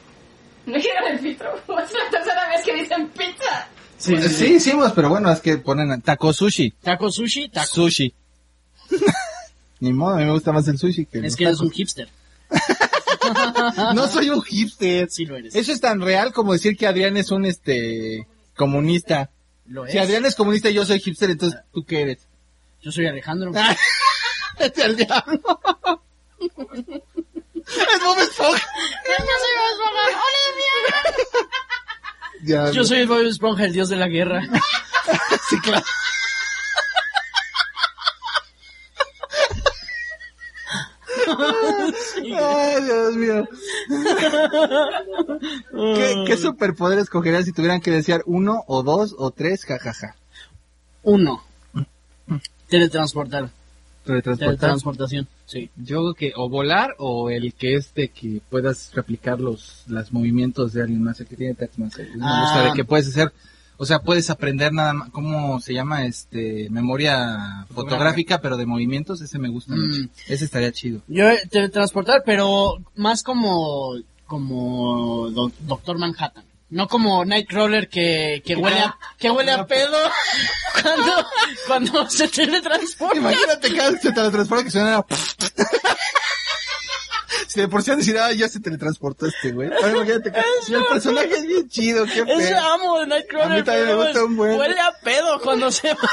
[0.66, 1.54] No quiero el filtro.
[1.56, 3.68] Es la tercera vez que dicen pizza.
[3.98, 4.34] Sí, sí, sí.
[4.34, 6.72] Sí, hicimos, pero bueno, es que ponen taco sushi.
[6.82, 7.66] Taco sushi, taco.
[7.72, 8.12] Sushi.
[9.80, 12.08] Ni modo, a mí me gusta más el sushi que Es que eres un hipster.
[13.94, 15.08] No soy un hipster.
[15.08, 15.54] Sí lo eres.
[15.54, 19.30] Eso es tan real como decir que Adrián es un este comunista.
[19.66, 20.02] Lo Si es.
[20.02, 22.26] Adrián es comunista y yo soy hipster, entonces ¿tú qué eres?
[22.80, 23.52] Yo soy Alejandro.
[24.58, 25.40] Vete al diablo.
[26.40, 28.66] Es Bob Esponja.
[32.44, 34.42] Ya, Yo soy el Bob Esponja, el dios de la guerra.
[35.48, 35.84] Sí, claro.
[42.38, 43.48] Ay, Dios mío.
[45.96, 49.64] ¿Qué, qué superpoder escogerían si tuvieran que desear uno o dos o tres?
[49.64, 50.16] Jajaja.
[51.02, 51.42] Uno.
[52.68, 53.50] Teletransportar.
[54.04, 54.56] Teletransportar.
[54.58, 55.28] Teletransportación.
[55.46, 55.70] Sí.
[55.76, 60.12] Yo creo que o volar o el que es de que puedas replicar los, los
[60.12, 61.56] movimientos de alguien más, el que tiene.
[61.58, 61.88] Me
[62.22, 62.40] Ah.
[62.42, 63.32] gusta de que puedes hacer,
[63.76, 66.04] o sea, puedes aprender nada más, ¿cómo se llama?
[66.06, 69.86] Este, memoria fotográfica, pero de movimientos, ese me gusta Mm.
[69.86, 70.00] mucho.
[70.28, 71.00] Ese estaría chido.
[71.08, 73.94] Yo eh, teletransportar, pero más como
[74.26, 76.44] como Do- Doctor Manhattan.
[76.72, 79.98] No como Nightcrawler que, que huele a, que huele a pedo
[80.82, 81.26] cuando,
[81.66, 83.18] cuando se teletransporta.
[83.18, 85.04] Imagínate que se teletransporta que suena
[87.46, 89.70] Si de por sí decir, ah, ya se teletransportó este güey.
[89.70, 92.72] Ahora imagínate que si el personaje es bien chido, qué Ese feo.
[92.72, 93.52] amo de Nightcrawler.
[93.52, 94.58] A mí también me gusta un buen.
[94.58, 96.10] Huele a pedo cuando se va.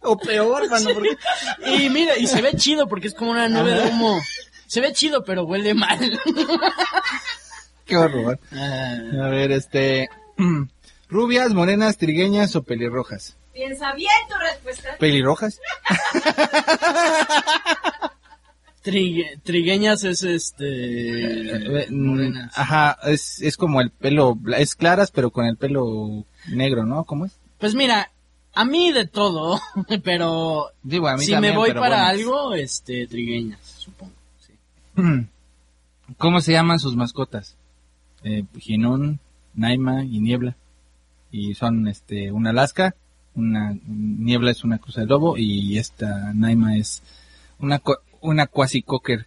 [0.00, 1.18] O peor, mano, porque...
[1.66, 4.18] Y mira, y se ve chido porque es como una nube de humo.
[4.66, 5.98] Se ve chido, pero huele mal.
[7.86, 8.38] Qué horror.
[8.52, 10.08] Ah, A ver, este...
[11.08, 13.36] Rubias, morenas, trigueñas o pelirrojas.
[13.54, 14.96] Piensa bien tu respuesta.
[14.98, 15.60] ¿Pelirrojas?
[18.82, 21.82] trigue- trigueñas es este.
[21.82, 22.58] Eh, mm, morenas.
[22.58, 27.04] Ajá, es, es como el pelo, es claras, pero con el pelo negro, ¿no?
[27.04, 27.32] ¿Cómo es?
[27.58, 28.10] Pues mira,
[28.54, 29.60] a mí de todo,
[30.04, 32.08] pero Digo, a mí si también, me voy pero para bueno.
[32.08, 34.12] algo, este, trigueñas, supongo.
[34.44, 34.52] sí.
[36.18, 37.55] ¿Cómo se llaman sus mascotas?
[38.28, 39.20] Eh, Ginón,
[39.54, 40.56] Naima y Niebla.
[41.30, 42.96] Y son, este, una Alaska,
[43.36, 47.04] una Niebla es una cruza de lobo y esta Naima es
[47.60, 47.80] una,
[48.20, 49.26] una cuasi cocker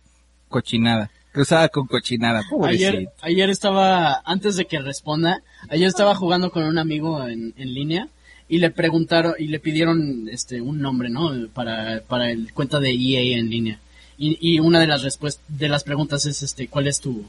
[0.49, 1.11] cochinada.
[1.31, 2.39] Cruzada con cochinada.
[2.39, 3.11] Ayer, Pobrecito.
[3.21, 8.09] ayer estaba, antes de que responda, ayer estaba jugando con un amigo en, en línea
[8.49, 11.31] y le preguntaron y le pidieron este un nombre, ¿no?
[11.53, 13.79] Para, para el cuenta de EA en línea.
[14.17, 17.25] Y, y una de las respuestas, de las preguntas es este, ¿cuál es tu?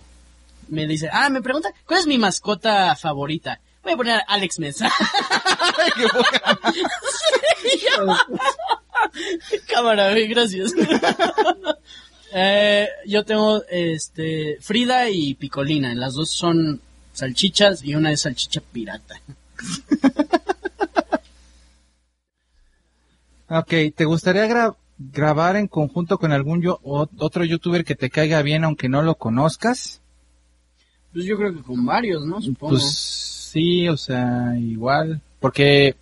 [0.71, 3.61] Me dice, ah, me pregunta, ¿cuál es mi mascota favorita?
[3.83, 4.91] Voy a poner Alex Mesa.
[9.73, 10.73] Cámara, gracias.
[12.33, 15.93] Eh, yo tengo este Frida y Picolina.
[15.97, 16.81] Las dos son
[17.13, 19.21] salchichas y una es salchicha pirata.
[23.49, 28.11] Ok, ¿te gustaría gra- grabar en conjunto con algún yo, o- otro youtuber que te
[28.11, 30.00] caiga bien aunque no lo conozcas?
[31.13, 32.41] Pues yo creo que con varios, ¿no?
[32.41, 32.75] Supongo.
[32.75, 32.93] Pues
[33.53, 35.97] sí, o sea, igual, porque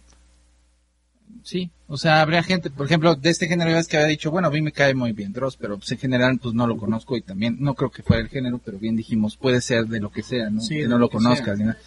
[1.42, 4.30] sí, o sea, habría gente, por ejemplo, de este género ya ves que había dicho,
[4.30, 6.76] bueno, a mí me cae muy bien Dross, pero pues en general pues no lo
[6.76, 10.00] conozco y también no creo que fuera el género, pero bien dijimos, puede ser de
[10.00, 10.60] lo que sea, ¿no?
[10.60, 11.78] Sí, que no lo que conozcas, sea.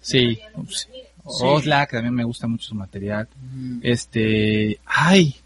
[0.00, 0.88] Sí, pues,
[1.24, 3.28] Oxlack, también me gusta mucho su material.
[3.82, 5.36] Este, ay.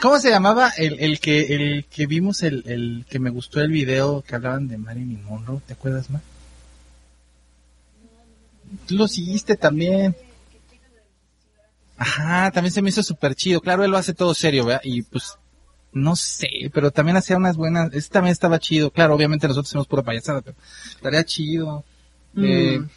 [0.00, 3.72] ¿Cómo se llamaba el, el que el que vimos el, el que me gustó el
[3.72, 5.60] video que hablaban de Marilyn Monroe?
[5.66, 6.22] ¿Te acuerdas más?
[8.86, 10.14] Tú lo seguiste también.
[11.96, 13.60] Ajá, también se me hizo súper chido.
[13.60, 14.82] Claro, él lo hace todo serio, ¿verdad?
[14.84, 15.36] Y pues,
[15.92, 18.92] no sé, pero también hacía unas buenas, ese también estaba chido.
[18.92, 20.56] Claro, obviamente nosotros hacemos pura payasada, pero
[20.94, 21.84] estaría chido.
[22.36, 22.88] Eh, Mm.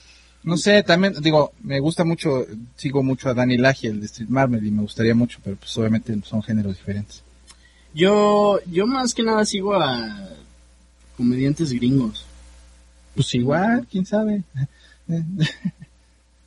[0.43, 4.29] No sé, también, digo, me gusta mucho, sigo mucho a Danny Laji, el de Street
[4.29, 7.23] Marvel, y me gustaría mucho, pero pues obviamente son géneros diferentes.
[7.93, 10.29] Yo, yo más que nada sigo a
[11.17, 12.25] comediantes gringos.
[13.13, 14.43] Pues igual, quién sabe.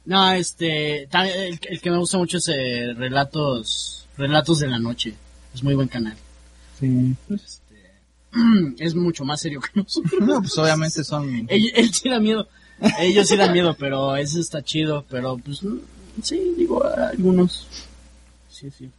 [0.07, 5.15] No, este, el, el que me gusta mucho es eh, Relatos, Relatos de la Noche.
[5.55, 6.15] Es muy buen canal.
[6.79, 7.15] Sí.
[8.79, 10.21] Es mucho más serio que nosotros.
[10.21, 11.47] No, pues obviamente son...
[11.49, 12.49] Él, él da miedo.
[13.01, 15.05] Ellos sí dan miedo, pero ese está chido.
[15.09, 15.79] Pero pues mm,
[16.23, 17.67] sí, digo, algunos.
[18.51, 18.91] Sí, sí.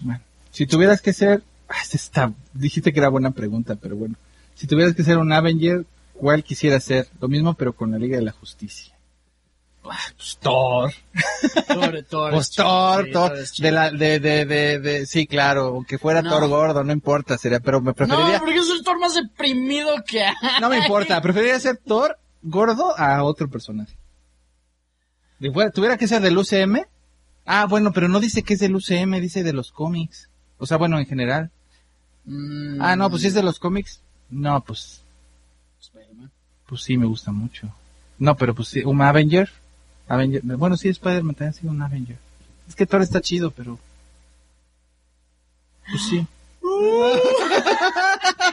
[0.00, 1.42] Bueno, si tuvieras que ser...
[1.68, 4.14] Ah, está- dijiste que era buena pregunta, pero bueno.
[4.54, 5.84] Si tuvieras que ser un Avenger,
[6.14, 7.08] ¿cuál quisieras ser?
[7.20, 8.92] Lo mismo, pero con la Liga de la Justicia.
[9.84, 10.92] Ah, pues Thor.
[11.66, 12.30] Thor, Thor.
[12.32, 13.08] Pues Thor,
[13.46, 16.30] sí, de la, de, de, de, de, sí, claro, aunque fuera No.
[16.30, 19.90] Thor gordo, no importa, sería, pero me preferiría, No, porque es el Thor más deprimido
[20.06, 20.34] que hay.
[20.60, 23.94] no me importa, preferiría ser Thor gordo a otro personaje.
[25.40, 26.86] Si fuera- tuviera que ser del UCM,
[27.46, 30.28] ah, bueno, pero no dice que es del UCM, dice de los cómics.
[30.58, 31.50] O sea, bueno, en general.
[32.24, 34.00] Mm, Ah, no, pues si es de los cómics.
[34.30, 35.02] No, pues,
[35.80, 36.30] Spider-Man.
[36.66, 37.68] pues sí me gusta mucho.
[38.18, 39.50] No, pero pues sí, un Avenger.
[40.08, 40.42] Avenger.
[40.42, 42.16] Bueno, sí, Spider-Man también ha sido un Avenger.
[42.68, 43.78] Es que Thor está chido, pero...
[45.90, 46.26] Pues sí.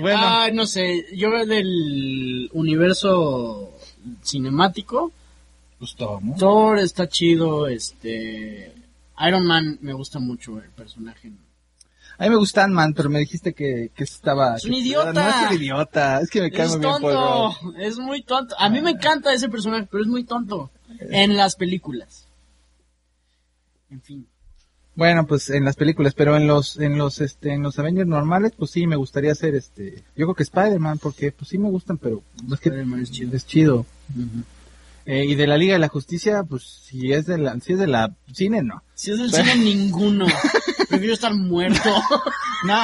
[0.00, 3.72] bueno, Ah, no sé, yo del universo
[4.22, 5.12] cinemático,
[5.78, 6.36] pues Thor, ¿no?
[6.36, 8.74] Thor está chido, este...
[9.26, 11.30] Iron Man me gusta mucho el personaje.
[12.18, 14.56] A mí me gusta Ant-Man, pero me dijiste que, que estaba...
[14.56, 15.12] Es un que- idiota.
[15.12, 18.54] No es un idiota, es que me cae Es muy bien tonto, es muy tonto.
[18.58, 20.70] A mí me encanta ese personaje, pero es muy tonto.
[21.00, 22.26] En las películas.
[23.90, 24.26] En fin.
[25.00, 28.52] Bueno, pues en las películas, pero en los, en los, este, en los Avengers normales,
[28.54, 31.96] pues sí me gustaría hacer este, yo creo que Spider-Man, porque pues sí me gustan,
[31.96, 32.22] pero
[32.52, 33.34] es que Spider-Man es chido.
[33.34, 33.86] es chido.
[35.06, 37.78] Eh, y de la Liga de la Justicia, pues si es de la, si es
[37.78, 38.82] de la cine, no.
[38.94, 40.26] Si es del cine, ninguno.
[40.90, 41.80] Prefiero estar muerto.
[42.66, 42.82] No.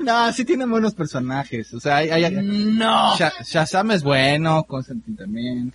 [0.00, 3.14] no, sí tienen buenos personajes, o sea, hay, hay, No.
[3.18, 5.74] Sha- Shazam es bueno, Constantine también.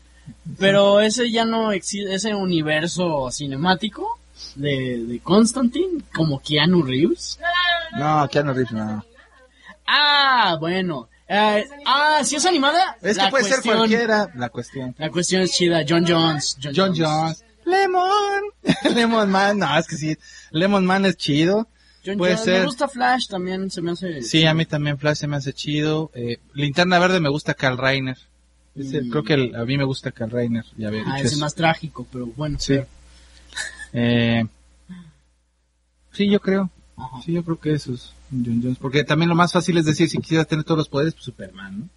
[0.58, 4.18] Pero ese ya no existe, ese universo cinemático
[4.56, 7.40] de, de Constantine, como Keanu Reeves.
[7.98, 9.06] No, Keanu Reeves no.
[9.88, 11.10] Ah, bueno.
[11.28, 12.98] Eh, ah, si es animada.
[13.02, 14.96] Es que la puede ser cuestión- cualquiera, la cuestión.
[14.98, 15.84] La cuestión es chida.
[15.88, 16.58] John Jones.
[16.62, 17.44] John, John Jones.
[17.66, 18.42] Lemon.
[18.96, 20.18] Lemon Man, no, es que sí.
[20.52, 21.68] Lemon Man es chido.
[22.06, 22.46] John puede Jones.
[22.46, 22.60] ser.
[22.62, 24.22] Me gusta Flash también, se me hace.
[24.24, 26.12] Sí, a mí también Flash se me hace chido.
[26.16, 28.18] Eh, Linterna Verde me gusta Carl Reiner.
[28.76, 29.10] Ese- Mm.
[29.12, 30.66] Creo que el- a mí me gusta Carl Reiner.
[30.78, 31.38] Ya Ah, eso.
[31.38, 32.58] más trágico, pero bueno.
[32.60, 32.80] Sí.
[33.94, 34.46] Eh,
[36.12, 36.70] sí, yo creo.
[36.98, 37.22] Ajá.
[37.26, 38.78] Sí, yo creo que eso es John Jones.
[38.80, 41.80] Porque también lo más fácil es decir, si quisiera tener todos los poderes, pues Superman,
[41.82, 41.90] ¿no?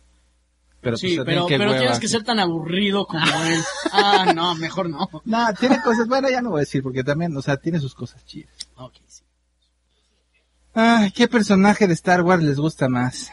[0.80, 3.60] Pero, Sí, pues, pero, pero tienes que ser tan aburrido como él.
[3.90, 5.08] Ah, no, mejor no.
[5.24, 7.94] No, tiene cosas, bueno, ya no voy a decir, porque también, o sea, tiene sus
[7.94, 8.52] cosas chidas.
[8.76, 9.22] Ok, sí.
[10.74, 13.30] Ay, ¿qué personaje de Star Wars les gusta más?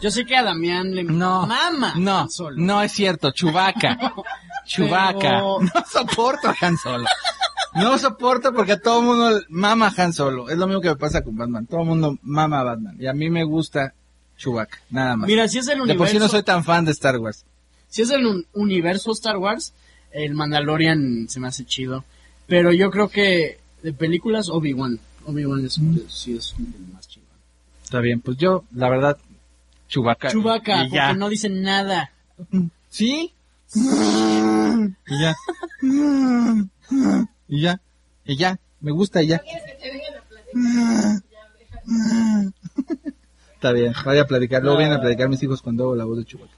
[0.00, 3.98] Yo sé que a Damián le No, mama no, no es cierto, Chubaca.
[4.66, 5.18] Chubaca.
[5.18, 7.04] Pero- No soporto a Han Solo.
[7.74, 10.48] No soporto porque a todo el mundo mama Han Solo.
[10.48, 11.66] Es lo mismo que me pasa con Batman.
[11.66, 12.96] Todo el mundo mama a Batman.
[13.00, 13.94] Y a mí me gusta
[14.36, 15.26] Chubaca, nada más.
[15.28, 17.44] Mira, si es el de universo, por sí no soy tan fan de Star Wars.
[17.88, 19.72] si es el un- universo Star Wars,
[20.12, 22.04] el Mandalorian se me hace chido.
[22.46, 24.98] Pero yo creo que de películas Obi-Wan.
[25.26, 25.98] Obi-Wan es, Mm.
[26.08, 27.24] sí es el más chido.
[27.82, 29.16] Está bien, pues yo, la verdad,
[29.88, 30.28] Chubaca.
[30.30, 31.06] Chewbacca, Y ya.
[31.08, 32.10] porque no dice nada.
[32.90, 33.32] ¿Sí?
[35.06, 35.34] Y ya.
[37.48, 37.80] Y ya.
[38.24, 38.58] Y ya.
[38.80, 39.42] Me gusta y ya.
[43.54, 44.62] Está bien, vaya a platicar.
[44.62, 46.52] Luego vienen a platicar mis hijos cuando hago la voz de Chubaca.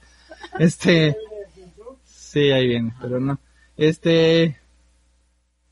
[0.58, 1.16] Este.
[2.04, 3.38] Sí, ahí viene, pero no.
[3.76, 4.58] Este.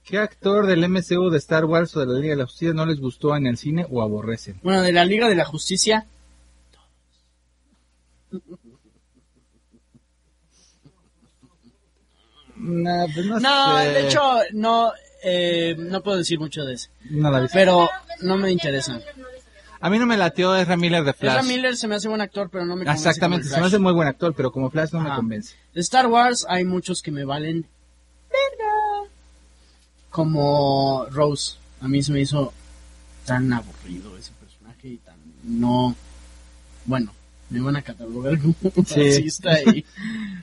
[0.05, 2.85] ¿Qué actor del MCU de Star Wars o de la Liga de la Justicia no
[2.85, 4.61] les gustó en el cine o aborrecen?
[4.63, 6.07] Bueno, de la Liga de la Justicia,
[12.65, 13.89] Nah, pues no, no, sé.
[13.91, 14.21] de hecho,
[14.53, 14.93] no,
[15.23, 16.89] eh, no puedo decir mucho de eso.
[17.11, 17.49] No la vi.
[17.53, 17.89] Pero
[18.23, 19.01] no me interesa.
[19.81, 21.37] A mí no me latió Ezra Miller de Flash.
[21.37, 23.67] Ezra Miller se me hace buen actor, pero no me convence Exactamente, como se me
[23.67, 25.55] hace muy buen actor, pero como Flash no me convence.
[25.75, 27.67] De Star Wars hay muchos que me valen.
[28.31, 29.11] verga.
[30.09, 31.57] Como Rose.
[31.83, 32.55] A mí se me hizo
[33.27, 35.95] tan aburrido ese personaje y tan no.
[36.87, 37.13] Bueno,
[37.55, 38.55] me van a catalogar como
[38.87, 39.01] Sí.
[39.01, 39.85] racista y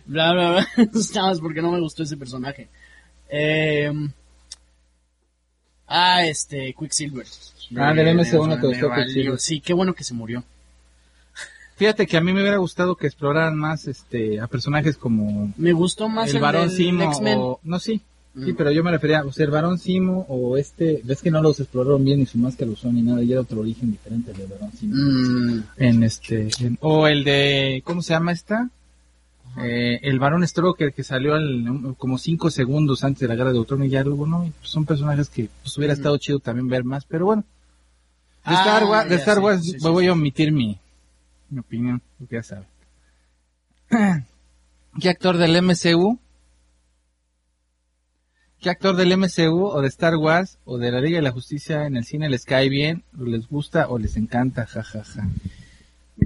[0.05, 0.67] bla bla bla.
[1.15, 2.69] Nada porque no me gustó ese personaje.
[3.29, 3.91] Eh,
[5.87, 7.25] ah, este, Quicksilver.
[7.77, 8.93] Ah, del MCU no te Me gustó.
[8.93, 9.39] Quicksilver.
[9.39, 10.43] Sí, qué bueno que se murió.
[11.75, 15.73] Fíjate que a mí me hubiera gustado que exploraran más este a personajes como Me
[15.73, 18.01] gustó más el el, varón Simo o no sí,
[18.33, 21.41] sí, pero yo me refería, o sea, el varón Simo o este, ves que no
[21.41, 24.47] los exploraron bien ni su máscara usó ni nada, y era otro origen diferente del
[24.47, 24.95] varón Simo.
[24.95, 28.69] Mm, En este en- o el de ¿cómo se llama esta?
[29.61, 33.59] Eh, el varón Stroker que salió al- como cinco segundos antes de la guerra de
[33.59, 36.85] Ultron y ya luego no, pues, son personajes que pues hubiera estado chido también ver
[36.85, 37.43] más, pero bueno.
[38.45, 40.07] De Ah, Star Wars, de Star Wars sí, sí, voy sí.
[40.09, 40.79] a omitir mi,
[41.49, 42.65] mi opinión, porque ya saben.
[45.01, 46.17] ¿Qué actor del MCU?
[48.61, 51.87] ¿Qué actor del MCU o de Star Wars o de la Liga de la Justicia
[51.87, 54.67] en el cine les cae bien, o les gusta o les encanta?
[54.67, 55.27] Ja, ja, ja.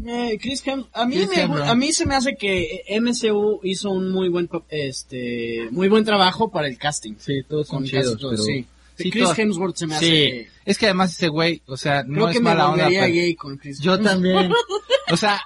[0.06, 3.90] Eh, Chris Hem- a mí Chris me, a mí se me hace que MCU hizo
[3.92, 8.36] un muy buen este muy buen trabajo para el casting Sí, todos son chidos, pero...
[8.38, 8.66] sí.
[8.98, 12.04] sí, Chris todos- Hemsworth se me hace Sí, es que además ese güey, o sea,
[12.04, 12.84] no creo es que me mala onda.
[12.84, 14.52] volvería pero- gay con Chris Yo también.
[15.12, 15.40] O sea,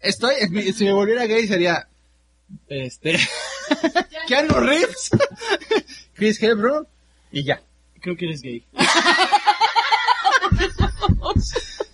[0.00, 0.34] estoy,
[0.72, 1.86] si me volviera gay sería,
[2.68, 3.18] este,
[4.28, 5.10] Keanu Reeves,
[6.14, 6.86] Chris Hebron
[7.32, 7.60] y ya.
[8.00, 8.64] creo que eres gay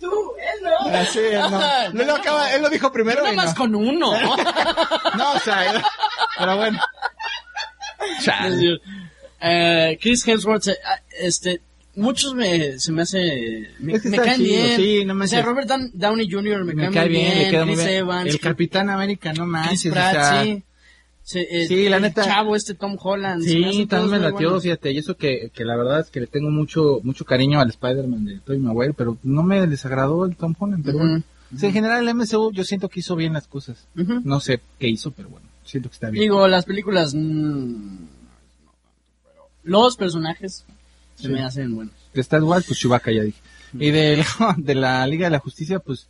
[0.00, 0.70] Tú, él no.
[0.92, 2.00] Ah, sí, él no.
[2.00, 3.54] Él lo, acaba- él lo dijo primero y nomás no.
[3.56, 4.12] con uno.
[5.16, 5.82] No, o sea, él-
[6.38, 6.78] pero bueno.
[8.22, 8.80] Chale.
[9.40, 11.60] Eh, Chris Hemsworth, eh, ah, este,
[11.96, 14.76] muchos me, se me hace, me, Es que me caen chido, bien.
[14.76, 15.44] sí, no o me sea, sé.
[15.46, 16.64] Robert Downey Jr.
[16.64, 17.98] me, Me cae, bien, bien, le queda muy Chris bien.
[17.98, 20.62] Evans, El Capitán América, no Chris manches, o Pratt, sea, sí.
[21.22, 22.24] Sí, eh, Sí, la el neta.
[22.24, 23.42] chavo este Tom Holland.
[23.42, 26.28] me Sí, también me latió, fíjate, y eso que, que la verdad es que le
[26.28, 30.54] tengo mucho mucho cariño al Spider-Man de Tobey Maguire, pero no me desagradó el Tom
[30.56, 31.22] Holland, pero bueno.
[31.54, 33.86] O sea, en general el MCU yo siento que hizo bien las cosas.
[33.94, 36.22] No sé qué hizo, pero bueno, siento que está bien.
[36.22, 37.96] Digo, las películas, mm,
[39.64, 40.64] los personajes
[41.16, 41.28] se Sí.
[41.28, 41.94] me hacen buenos.
[42.14, 43.40] De Star Wars, pues Chewbacca ya dije.
[43.74, 44.24] Y de,
[44.58, 46.08] de la Liga de la Justicia, pues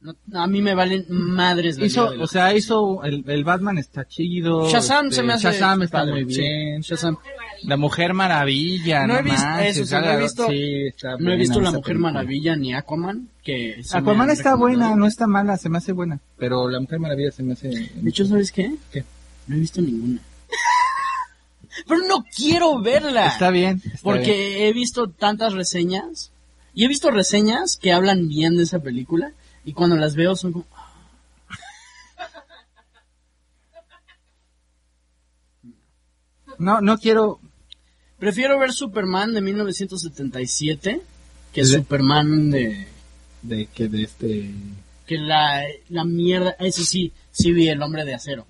[0.00, 3.24] No, a mí me valen madres la hizo, Liga de la o sea, hizo, el,
[3.26, 4.68] el Batman está chido.
[4.70, 6.40] Shazam este, se me hace Shazam está padre, muy sí.
[6.40, 6.80] bien.
[6.80, 7.16] Shazam.
[7.64, 10.84] La Mujer Maravilla, No no, he visto- eso sí, no he visto- sí,
[11.20, 12.12] No he visto La Mujer película.
[12.12, 16.20] Maravilla ni Aquaman, que Aquaman está buena, no está mala, se me hace buena.
[16.38, 17.68] Pero La Mujer Maravilla se me hace...
[17.68, 18.74] De hecho, ¿sabes qué?
[18.92, 19.04] ¿Qué?
[19.46, 20.20] No he visto ninguna.
[21.86, 23.26] Pero no quiero verla.
[23.28, 23.80] Está bien.
[23.84, 24.62] está Porque bien.
[24.62, 26.32] he visto tantas reseñas.
[26.74, 29.32] Y he visto reseñas que hablan bien de esa película.
[29.64, 30.66] Y cuando las veo son como...
[36.58, 37.40] No, no quiero...
[38.18, 41.02] Prefiero ver Superman de 1977
[41.52, 42.86] que ¿De- Superman de...
[43.42, 44.50] De que de este...
[45.06, 46.56] Que la, la mierda...
[46.58, 48.46] Eso sí, sí vi El Hombre de Acero.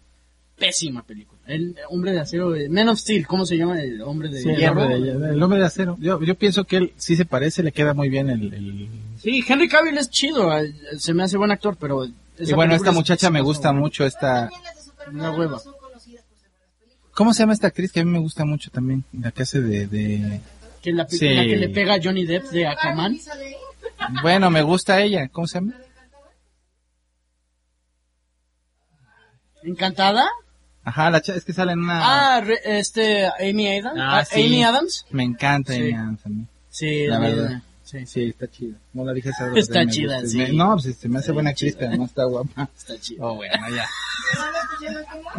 [0.57, 1.36] Pésima película.
[1.47, 2.53] El Hombre de Acero...
[2.71, 3.81] Man of Steel, ¿cómo se llama?
[3.81, 4.83] El Hombre de Sí, el, Hierro.
[4.83, 5.97] hombre de, el hombre de acero.
[6.01, 8.53] Yo, yo pienso que él sí se parece, le queda muy bien el...
[8.53, 8.89] el-
[9.19, 10.57] Sí, Henry Cavill es chido.
[10.59, 12.05] eh, Se me hace buen actor, pero...
[12.05, 14.51] Y bueno, esta es- muchacha me gusta mucho, esta...
[15.13, 15.61] Una hueva.
[17.13, 19.05] ¿Cómo se llama esta actriz que a mí me gusta mucho también?
[19.19, 19.87] La que hace de...
[19.87, 20.41] de...
[20.83, 21.29] Que la, Sí.
[21.29, 23.19] la que le pega a Johnny Depp de Aquaman.
[24.23, 25.29] Bueno, me gusta ella.
[25.29, 25.75] ¿Cómo se llama?
[29.63, 30.27] ¿Encantada?
[30.89, 32.37] Ajá, la es que sale en una...
[32.37, 34.01] Ah, re- este, Amy Adams.
[34.01, 34.41] Ah, Ah, sí.
[34.47, 35.05] Amy Adams.
[35.11, 35.81] Me encanta Sí.
[35.81, 36.47] Amy Adams a mí.
[36.71, 37.43] Sí, La verdad.
[37.45, 38.77] buena, Sí, Sí, está chida.
[38.93, 40.39] No la dije esa Está chida, sí.
[40.39, 41.87] Me- no, pues se me hace Está buena bien actriz, chida.
[41.89, 42.69] pero no está guapa.
[42.77, 43.27] está chido.
[43.27, 43.87] Oh, bueno, ya.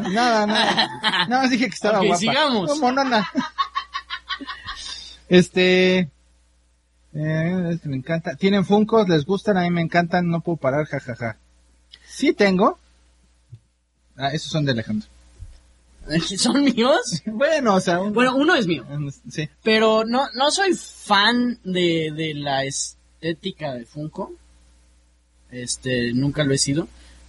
[0.09, 0.87] Nada, nada.
[1.27, 2.19] Nada más dije que estaba Ok, guapa.
[2.19, 2.67] sigamos.
[2.69, 3.29] No, monona.
[5.29, 6.09] Este...
[7.13, 8.35] Eh, este me encanta.
[8.35, 9.07] ¿Tienen Funcos?
[9.09, 9.57] ¿Les gustan?
[9.57, 10.27] A mí me encantan.
[10.29, 11.37] No puedo parar, jajaja.
[12.05, 12.77] Sí tengo.
[14.17, 15.07] Ah, esos son de Alejandro.
[16.38, 17.22] ¿Son míos?
[17.26, 18.86] Bueno, o sea, un- Bueno, uno es mío.
[19.30, 19.47] sí.
[19.64, 24.34] Pero no, no soy fan de, de la estética de Funko.
[25.51, 26.88] Este, nunca lo he sido.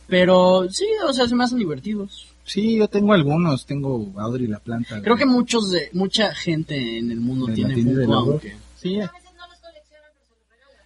[0.09, 2.29] Pero sí, o sea, se me hacen divertidos.
[2.45, 3.67] Sí, yo tengo algunos.
[3.67, 5.03] Tengo Audrey la planta.
[5.03, 8.57] Creo que muchos de, mucha gente en el mundo De tiene Funko, aunque...
[8.81, 8.99] Sí.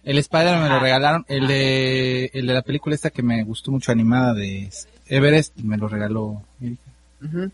[0.03, 1.25] El Spider me lo regalaron.
[1.29, 4.69] El de, el de la película esta que me gustó mucho animada de
[5.07, 6.91] Everest me lo regaló Erika.
[7.23, 7.51] Ujú.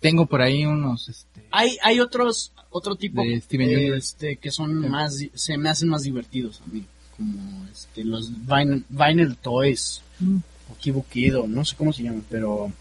[0.00, 4.08] Tengo por ahí unos, este, Hay, hay otros, otro tipo De Steven eh, Universe.
[4.08, 6.84] este, que son más, se me hacen más divertidos a mí.
[7.16, 10.02] Como este, los vinyl, vinyl toys.
[10.20, 10.36] Mm.
[10.70, 12.72] O Kibukido, no sé cómo se llaman, pero...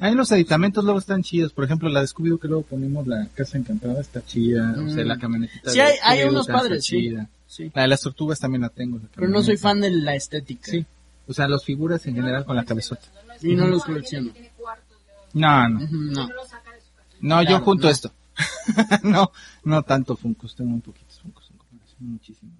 [0.00, 1.52] Ahí los aditamentos luego están chidos.
[1.52, 4.72] Por ejemplo, la de Scooby-Doo que luego ponemos la casa encantada está chida.
[4.72, 5.08] O sea, Mm.
[5.08, 6.96] la camionetita Sí, de hay- hay unos padres, sí.
[7.00, 7.28] chida.
[7.48, 7.70] Sí.
[7.74, 8.98] La de las tortugas también la tengo.
[8.98, 10.70] la Pero no soy fan de la estética.
[10.70, 10.84] Sí.
[11.26, 13.02] O sea, las figuras en general con la cabezota.
[13.42, 14.30] Y no los colecciono.
[15.38, 15.80] No, no.
[15.90, 16.28] No.
[17.20, 17.90] No, yo Claro, junto no.
[17.90, 18.12] esto.
[19.02, 19.32] no,
[19.64, 21.50] no tanto Funkos, tengo muy poquitos Funkos.
[21.50, 22.54] en comparación, Muchísimos.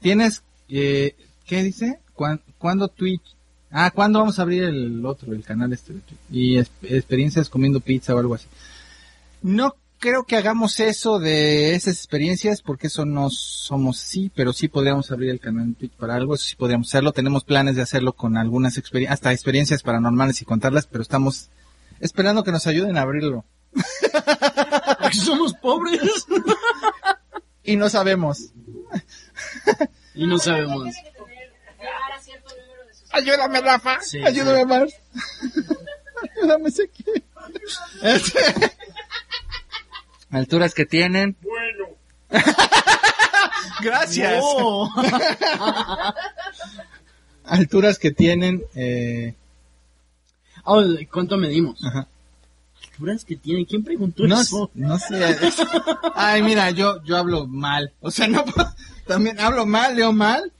[0.00, 1.16] ¿Tienes, eh,
[1.46, 1.98] qué dice?
[2.14, 3.34] ¿Cuán- ¿Cuándo Twitch?
[3.70, 6.20] Ah, ¿cuándo vamos a abrir el otro, el canal este de Twitch?
[6.30, 8.46] Y es- experiencias comiendo pizza o algo así.
[9.42, 14.68] No creo que hagamos eso de esas experiencias porque eso no somos sí, pero sí
[14.68, 17.12] podríamos abrir el canal de Twitch para algo, eso sí podríamos hacerlo.
[17.12, 21.48] Tenemos planes de hacerlo con algunas experiencias, hasta experiencias paranormales y contarlas, pero estamos
[22.00, 23.44] esperando que nos ayuden a abrirlo.
[25.00, 26.00] Porque somos pobres.
[27.62, 28.50] Y no sabemos.
[30.14, 30.94] y no sabemos.
[33.12, 34.00] Ayúdame, Rafa.
[34.02, 34.66] Sí, Ayúdame sí.
[34.66, 34.92] más.
[36.36, 37.24] Ayúdame, Ezequiel.
[38.02, 38.72] Este-
[40.30, 41.36] Alturas que tienen.
[41.40, 41.96] Bueno,
[43.80, 44.40] Gracias.
[44.42, 44.90] No.
[47.44, 48.64] Alturas que tienen.
[48.74, 49.34] Eh,
[50.66, 51.82] Oh, ¿Cuánto medimos?
[51.84, 52.06] ajá.
[52.92, 53.66] ¿Alturas que tiene?
[53.66, 54.70] ¿Quién preguntó No, eso?
[54.74, 55.36] no sé.
[56.14, 57.92] Ay, mira, yo, yo hablo mal.
[58.00, 58.42] O sea, no
[59.06, 60.50] también hablo mal, leo mal.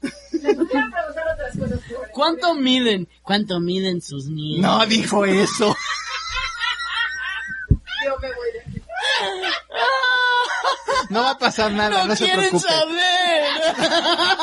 [2.13, 3.09] ¿Cuánto miden?
[3.23, 4.61] ¿Cuánto miden sus niños?
[4.61, 5.75] No dijo eso.
[11.11, 12.69] No va a pasar nada, no, no se quieren preocupe.
[12.69, 13.45] saber.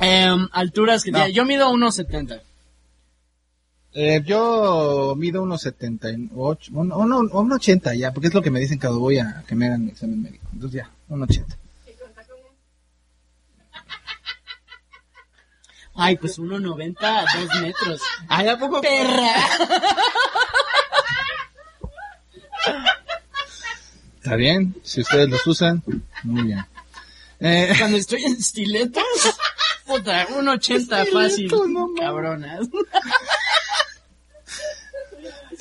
[0.00, 1.18] Em, alturas que No.
[1.18, 1.32] tiene.
[1.32, 2.40] Yo mido 1.70.
[3.96, 8.58] Eh, yo mido unos 78, uno, uno, uno 80 ya, porque es lo que me
[8.58, 10.48] dicen cuando voy a que me hagan mi examen médico.
[10.52, 11.56] Entonces ya, un 80.
[15.94, 18.00] Ay, pues 1.90, 2 metros.
[18.26, 18.80] Ay, ¿a poco?
[18.80, 19.32] Perra.
[24.16, 25.84] Está bien, si ustedes los usan,
[26.24, 26.66] muy bien.
[27.38, 29.04] Eh, Cuando estoy en stiletos,
[29.86, 31.52] puta, 1.80 fácil.
[31.72, 31.90] No.
[31.96, 32.66] Cabronas.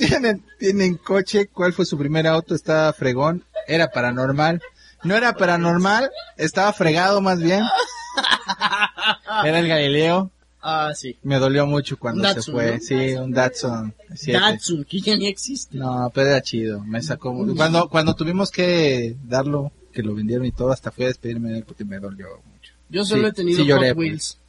[0.08, 2.56] Tienen, tienen coche, ¿cuál fue su primer auto?
[2.56, 4.62] Estaba fregón, era paranormal.
[5.04, 7.64] No era paranormal, estaba fregado más bien.
[9.44, 10.32] Era el Galileo.
[10.62, 11.18] Ah, sí.
[11.24, 12.76] Me dolió mucho cuando se fue.
[12.76, 12.80] ¿no?
[12.80, 13.94] Sí, un Datsun.
[14.16, 14.40] siete.
[14.40, 15.78] Datsun, que ya ni existe.
[15.78, 16.80] No, pero era chido.
[16.86, 17.36] Me sacó.
[17.56, 21.58] Cuando, cuando tuvimos que darlo, que lo vendieron y todo, hasta fui a despedirme de
[21.58, 22.72] él porque me dolió mucho.
[22.90, 24.08] Yo solo Sí, he tenido sí lloré, Hot pues.
[24.08, 24.40] Wheels.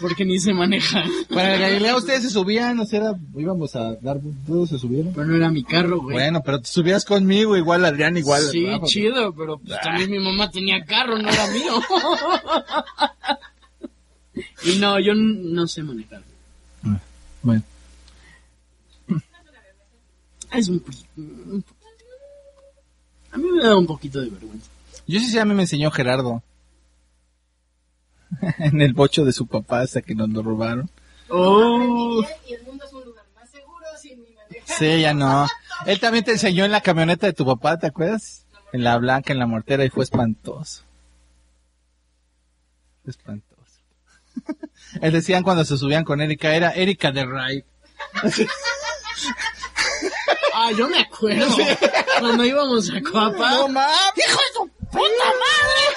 [0.00, 1.04] Porque ni se maneja.
[1.28, 5.12] Para el Galileo ustedes se subían, o sea, era- íbamos a dar, todos se subieron.
[5.12, 6.14] Pero no era mi carro, güey.
[6.14, 8.42] Bueno, pero te subías conmigo, igual Adrián, igual.
[8.50, 8.66] sí.
[8.72, 11.74] Porque- chido, pero pues, también mi mamá tenía carro, no era mío.
[14.64, 16.22] y no, yo no sé manejar.
[17.42, 17.62] Bueno,
[20.52, 20.82] Es un,
[21.16, 21.64] un.
[23.32, 24.68] A mí me da un poquito de vergüenza.
[25.06, 26.42] yo sí sé, a mí me enseñó Gerardo.
[28.58, 30.90] en el bocho de su papá hasta que nos lo robaron.
[31.28, 32.24] Oh.
[34.66, 35.46] Sí, ya no.
[35.86, 38.46] Él también te enseñó en la camioneta de tu papá, ¿te acuerdas?
[38.72, 40.84] En la blanca, en la mortera, y fue espantoso.
[43.06, 43.50] Espantoso.
[45.00, 47.64] Él decían cuando se subían con Erika, era Erika de Ray.
[50.54, 51.56] ah, yo me acuerdo.
[52.18, 53.50] Cuando íbamos a Coapa.
[53.50, 53.96] ¡No mames!
[54.16, 55.89] ¡Hijo de su puta madre!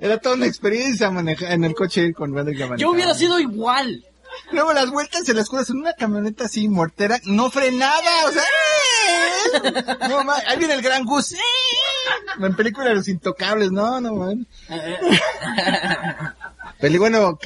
[0.00, 2.76] Era toda una experiencia manejar en el coche con Erika manejando.
[2.76, 4.04] Yo hubiera sido igual.
[4.52, 8.42] Luego las vueltas se las curas en una camioneta así, mortera, no frenada, o sea,
[8.42, 10.08] ¡eh!
[10.08, 11.38] no mames, ahí viene el gran Gus, ¡eh!
[12.40, 14.46] en película de los intocables, no, no mames.
[16.80, 17.38] Peli, bueno,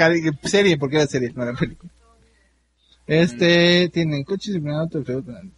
[0.45, 1.91] serie, porque era serie, no era película.
[3.07, 5.03] Este, tienen coches y auto,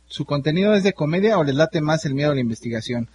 [0.06, 3.08] su contenido es de comedia o les late más el miedo a la investigación.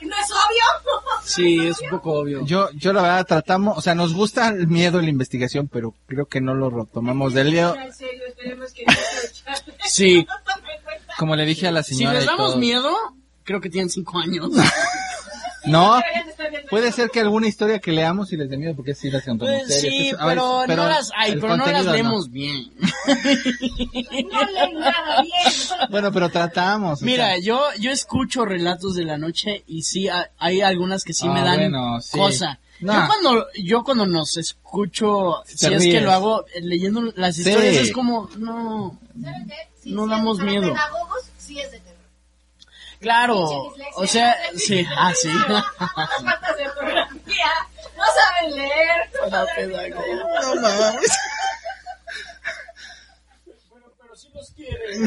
[0.00, 0.92] ¿Qué no es obvio?
[1.24, 2.44] Sí, es un poco obvio.
[2.44, 5.94] Yo, yo la verdad tratamos, o sea, nos gusta el miedo a la investigación, pero
[6.06, 7.74] creo que no lo retomamos del lío.
[9.86, 10.26] Sí.
[11.18, 12.14] Como le dije a la Si señora.
[12.14, 12.56] les y damos todo.
[12.58, 12.92] miedo,
[13.44, 14.50] creo que tienen cinco años.
[15.66, 16.00] No,
[16.70, 19.54] puede ser que alguna historia que leamos y les dé miedo, porque sí las contamos
[19.66, 22.72] Pues sí, pero, no las, ay, pero no las leemos bien.
[24.30, 25.34] No leen nada bien.
[25.90, 27.02] Bueno, pero tratamos.
[27.02, 31.04] o Mira, sea, yo, yo escucho relatos de la noche y sí, ha- hay algunas
[31.04, 32.18] que sí Ah, me dan bueno, sí.
[32.18, 32.58] cosa.
[32.80, 32.92] No.
[32.92, 37.36] Yo cuando, yo cuando nos escucho, Te si es que lo hago eh, leyendo las
[37.36, 37.42] Sí.
[37.42, 39.54] historias, es como, no, ¿Saben qué?
[39.82, 40.72] Sí, No sí, damos miedo.
[40.72, 41.83] pedagogos, sí es de terror.
[43.04, 45.28] Claro, o sea, sí, ah, sí.
[45.48, 47.52] Las faltas de ortografía.
[47.96, 49.94] No saben leer.
[50.54, 51.12] No mames.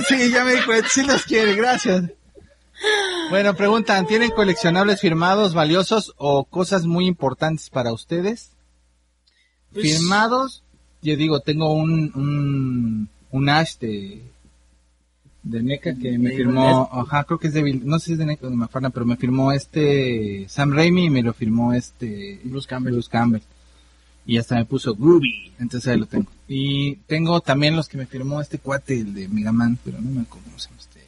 [0.08, 2.04] Sí, ya me di cuenta, sí los quiere, gracias.
[3.32, 8.52] Bueno, preguntan, ¿tienen coleccionables firmados valiosos o cosas muy importantes para ustedes?
[9.74, 10.64] Pues, Firmados,
[11.02, 14.22] yo digo, tengo un, un, un Ash de,
[15.50, 18.12] de NECA que me ¿De firmó, ajá, creo que es de, Vil- no sé si
[18.14, 21.34] es de NECA o de Mafana, pero me firmó este Sam Raimi y me lo
[21.34, 22.94] firmó este Bruce Campbell.
[22.94, 23.42] Bruce Campbell.
[24.26, 26.28] Y hasta me puso Groovy, entonces ahí lo tengo.
[26.50, 30.10] Y tengo también los que me firmó este cuate, el de Mega Man, pero no
[30.12, 31.02] me acuerdo cómo se llama este,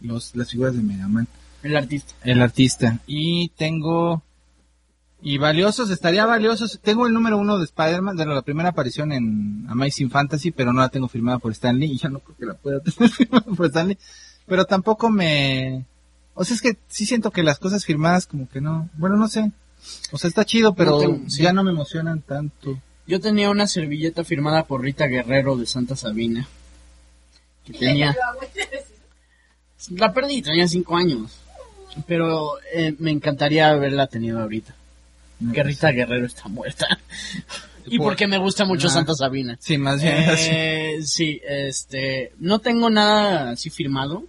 [0.00, 1.28] los, las figuras de Mega Man.
[1.62, 2.14] El artista.
[2.24, 2.98] El artista.
[3.06, 4.22] Y tengo...
[5.22, 6.80] Y valiosos, estaría valiosos.
[6.82, 10.80] Tengo el número uno de Spider-Man, de la primera aparición en Amazing Fantasy, pero no
[10.80, 11.92] la tengo firmada por Stanley.
[11.92, 13.98] Y ya no creo que la pueda tener firmada por Stanley.
[14.46, 15.84] Pero tampoco me...
[16.34, 18.88] O sea, es que sí siento que las cosas firmadas como que no...
[18.94, 19.52] Bueno, no sé.
[20.12, 21.42] O sea, está chido, pero No tengo- sí.
[21.42, 22.78] ya no me emocionan tanto.
[23.06, 26.46] Yo tenía una servilleta firmada por Rita Guerrero de Santa Sabina.
[27.64, 28.16] Que tenía...
[29.90, 31.38] La perdí, tenía cinco años.
[32.06, 34.74] Pero eh, me encantaría haberla tenido ahorita.
[35.52, 36.86] Que Rita Guerrero está muerta.
[37.86, 38.88] y Por- porque me gusta mucho.
[38.88, 39.56] Santa Sabina.
[39.60, 40.48] Sí, más bien así.
[40.52, 44.24] Eh, sí, este, no tengo nada así firmado.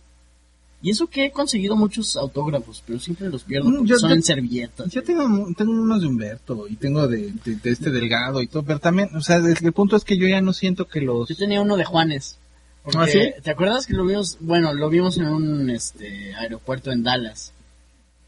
[0.83, 4.09] Y eso que he conseguido muchos autógrafos, pero siempre los pierdo Mm, porque yo- son
[4.09, 4.89] yo- en servilletas.
[4.89, 5.23] Yo tengo,
[5.55, 9.15] tengo unos de Humberto y tengo de, de- de este Delgado y todo, pero también,
[9.15, 11.29] o sea, el, el punto es que yo ya no siento que los...
[11.29, 12.38] Yo tenía uno de Juanes.
[12.83, 13.19] Porque, ¿Ah, sí?
[13.43, 14.38] ¿Te acuerdas que lo vimos?
[14.39, 17.53] Bueno, lo vimos en un este aeropuerto en Dallas.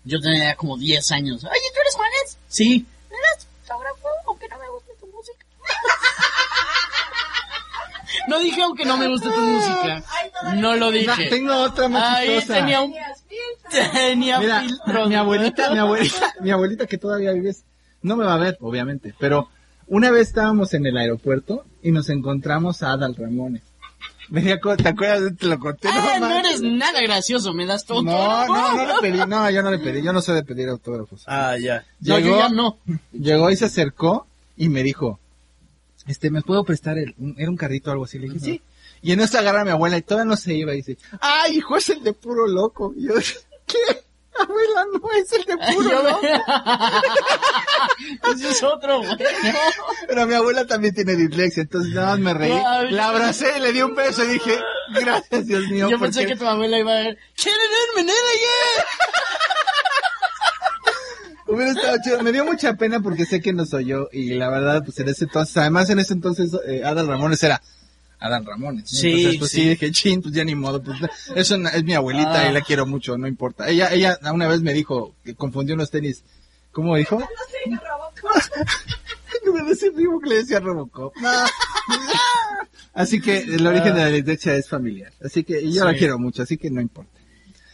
[0.06, 1.44] Yo tenía como 10 años.
[1.44, 2.38] Oye, ¿tú eres Juanes?
[2.48, 2.86] Sí.
[3.10, 5.46] ¿Me das autógrafo aunque no me guste tu música?
[8.28, 10.04] no dije aunque no me guste tu música.
[10.56, 11.30] No lo No, dije.
[11.30, 12.60] tengo otra más Ahí chistosa.
[12.60, 12.94] tenía un...
[13.72, 15.10] Tenía Mira, filtros.
[15.10, 17.64] mi abuelita, mi abuelita, mi abuelita que todavía vives,
[18.04, 19.50] no me va a ver, obviamente, pero
[19.88, 23.64] una vez estábamos en el aeropuerto y nos encontramos a Adal Ramones.
[24.34, 25.38] Me acu- ¿Te acuerdas?
[25.38, 25.88] Te lo conté.
[25.92, 28.02] Ah, no eres nada gracioso, me das todo.
[28.02, 30.70] No, no, no le pedí, no, yo no le pedí, yo no sé de pedir
[30.70, 31.22] autógrafos.
[31.28, 31.86] Ah, ya.
[32.00, 32.78] No, yo Llegó- ya no.
[33.12, 34.26] Llegó y se acercó
[34.58, 35.20] y me dijo,
[36.08, 38.18] este, ¿me puedo prestar el, un- era un carrito o algo así?
[38.18, 38.62] Le dije, sí.
[39.04, 41.58] Y en eso agarra a mi abuela y todavía no se iba y dice, ay,
[41.58, 42.92] hijo, es el de puro loco.
[42.98, 43.14] Y yo,
[43.68, 43.78] ¿qué?
[44.44, 46.28] Abuela, no es el de puro Yo loco.
[48.34, 49.18] Ese es otro, güey.
[50.08, 52.52] Pero mi abuela también tiene dislexia, entonces nada más me reí.
[52.52, 52.92] Ay.
[52.92, 54.60] La abracé, le di un beso y dije,
[54.94, 55.90] gracias Dios mío.
[55.90, 57.18] Yo pensé porque que tu abuela iba a ver.
[57.36, 58.18] ¿Quieren irme, nene?
[61.46, 62.24] Hubiera estado chido.
[62.24, 65.26] Me dio mucha pena porque sé que nos oyó y la verdad, pues en ese
[65.26, 67.62] entonces, además en ese entonces, eh, Adal Ramones era
[68.26, 68.90] Adal Ramones.
[68.90, 69.62] Sí, Entonces, pues sí.
[69.64, 69.70] sí.
[69.70, 70.98] dije, chin, pues ya ni modo, pues
[71.36, 72.50] es, una- es mi abuelita Ah.
[72.50, 73.68] y la quiero mucho, no importa.
[73.70, 76.24] Ella, ella una vez me dijo que confundió unos tenis.
[76.72, 77.20] ¿Cómo dijo?
[79.46, 81.16] No me decía que le decía Robocop.
[81.18, 81.30] No.
[82.94, 85.12] Así que el origen de la dislexia es familiar.
[85.24, 87.10] Así que, y yo la quiero mucho, así que no importa.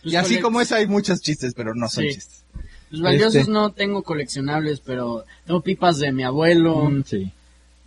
[0.01, 2.13] Pues y así como eso hay muchos chistes, pero no son Sí.
[2.15, 2.43] chistes.
[2.89, 3.51] Los valiosos Este.
[3.51, 6.85] no tengo coleccionables, pero tengo pipas de mi abuelo.
[6.89, 7.31] Mm, sí.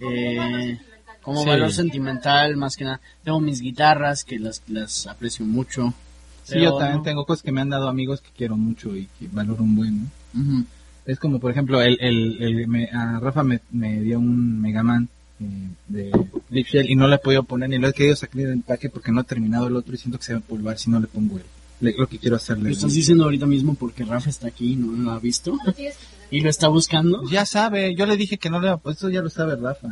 [0.01, 0.79] eh,
[1.23, 1.49] como Sí.
[1.49, 3.01] valor sentimental, más que nada.
[3.25, 5.95] Tengo mis guitarras, que las, las aprecio mucho.
[6.45, 8.97] Sí, Pero yo también no- tengo cosas que me han dado amigos que quiero mucho
[8.97, 10.11] y que valoro un buen.
[10.35, 10.65] ¿no?
[11.07, 14.83] Es como, por ejemplo, el, el, el- me- a Rafa me, me dio un Mega
[14.83, 15.09] Man
[15.41, 15.45] eh,
[15.89, 16.13] de
[16.51, 18.89] Lip Shell y no le he podido poner ni lo he querido sacar del empaque
[18.91, 21.01] porque no he terminado el otro y siento que se va a pulvar si no
[21.01, 21.45] le pongo el,
[21.81, 22.71] le- lo que quiero hacerle.
[22.71, 25.57] Lo estás diciendo ahorita mismo porque Rafa está aquí y no lo ha visto.
[26.31, 27.23] y lo está buscando.
[27.31, 29.89] Ya sabe, yo le dije que no le pues eso ya lo sabe Rafa.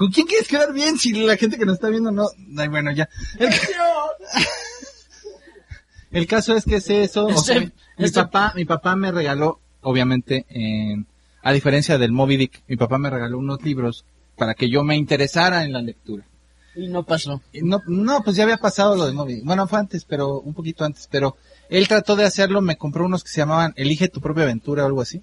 [0.00, 2.26] ¿Con quién quieres quedar bien si la gente que nos está viendo no?
[2.56, 3.06] Ay, bueno, ya.
[3.38, 3.50] El,
[6.12, 7.26] el caso es que es eso.
[7.26, 7.66] o Este- sea, mi,
[7.98, 11.06] mi este- papá, mi papá me regaló, obviamente, en-
[11.42, 14.06] a diferencia del Moby Dick, mi papá me regaló unos libros
[14.36, 16.24] para que yo me interesara en la lectura.
[16.74, 17.42] Y no pasó.
[17.52, 19.44] Y No, no, pues ya había pasado lo de Moby Dick.
[19.44, 21.08] Bueno, fue antes, pero un poquito antes.
[21.10, 21.36] Pero
[21.68, 24.86] él trató de hacerlo, me compró unos que se llamaban Elige tu propia aventura o
[24.86, 25.20] algo así.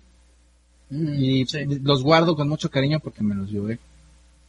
[0.91, 1.66] Mm, Y sí.
[1.82, 3.80] los guardo con mucho cariño porque me los llevé.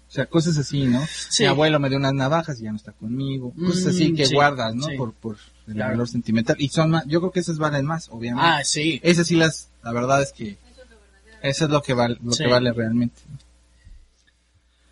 [0.09, 1.05] O sea, cosas así, ¿no?
[1.07, 1.43] Sí.
[1.43, 3.53] Mi abuelo me dio unas navajas y ya no está conmigo.
[3.53, 4.87] Cosas Mm, así que sí, guardas, ¿no?
[4.87, 4.97] sí.
[4.97, 5.37] Por, por
[5.67, 5.91] el Claro.
[5.93, 6.57] valor sentimental.
[6.59, 8.49] Y son más, yo creo que esas valen más, obviamente.
[8.51, 9.01] Ah, sí.
[9.03, 10.57] Esas sí las, la verdad es que,
[11.43, 12.45] eso es lo que vale, lo Sí.
[12.45, 13.21] que vale realmente.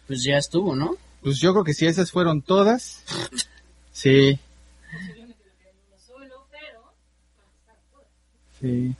[0.06, 0.96] Pues ya estuvo, ¿no?
[1.22, 3.02] Pues yo creo que si esas fueron todas,
[3.92, 4.38] sí.
[8.60, 8.94] Sí.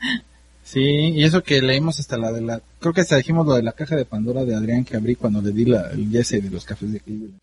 [0.68, 3.62] Sí, y eso que leímos hasta la de la, creo que hasta dijimos lo de
[3.62, 6.50] la caja de Pandora de Adrián que abrí cuando le di la, el ese de
[6.50, 7.38] los cafés de Cleveland.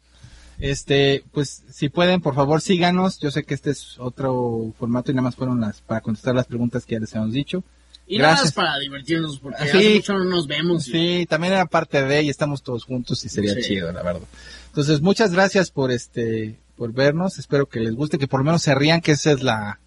[0.60, 3.20] Este, pues si pueden, por favor síganos.
[3.20, 6.46] Yo sé que este es otro formato y nada más fueron las para contestar las
[6.48, 7.64] preguntas que ya les hemos dicho.
[8.06, 8.48] Y nada Gracias.
[8.58, 9.78] más para divertirnos, porque Sí.
[9.78, 10.84] hace mucho no nos vemos.
[10.84, 13.62] Sí, también era parte de y estamos todos juntos y sería Sí.
[13.62, 14.22] chido, la verdad.
[14.68, 17.40] Entonces, muchas gracias por este, por vernos.
[17.40, 19.80] Espero que les guste, que por lo menos se rían, que esa es la,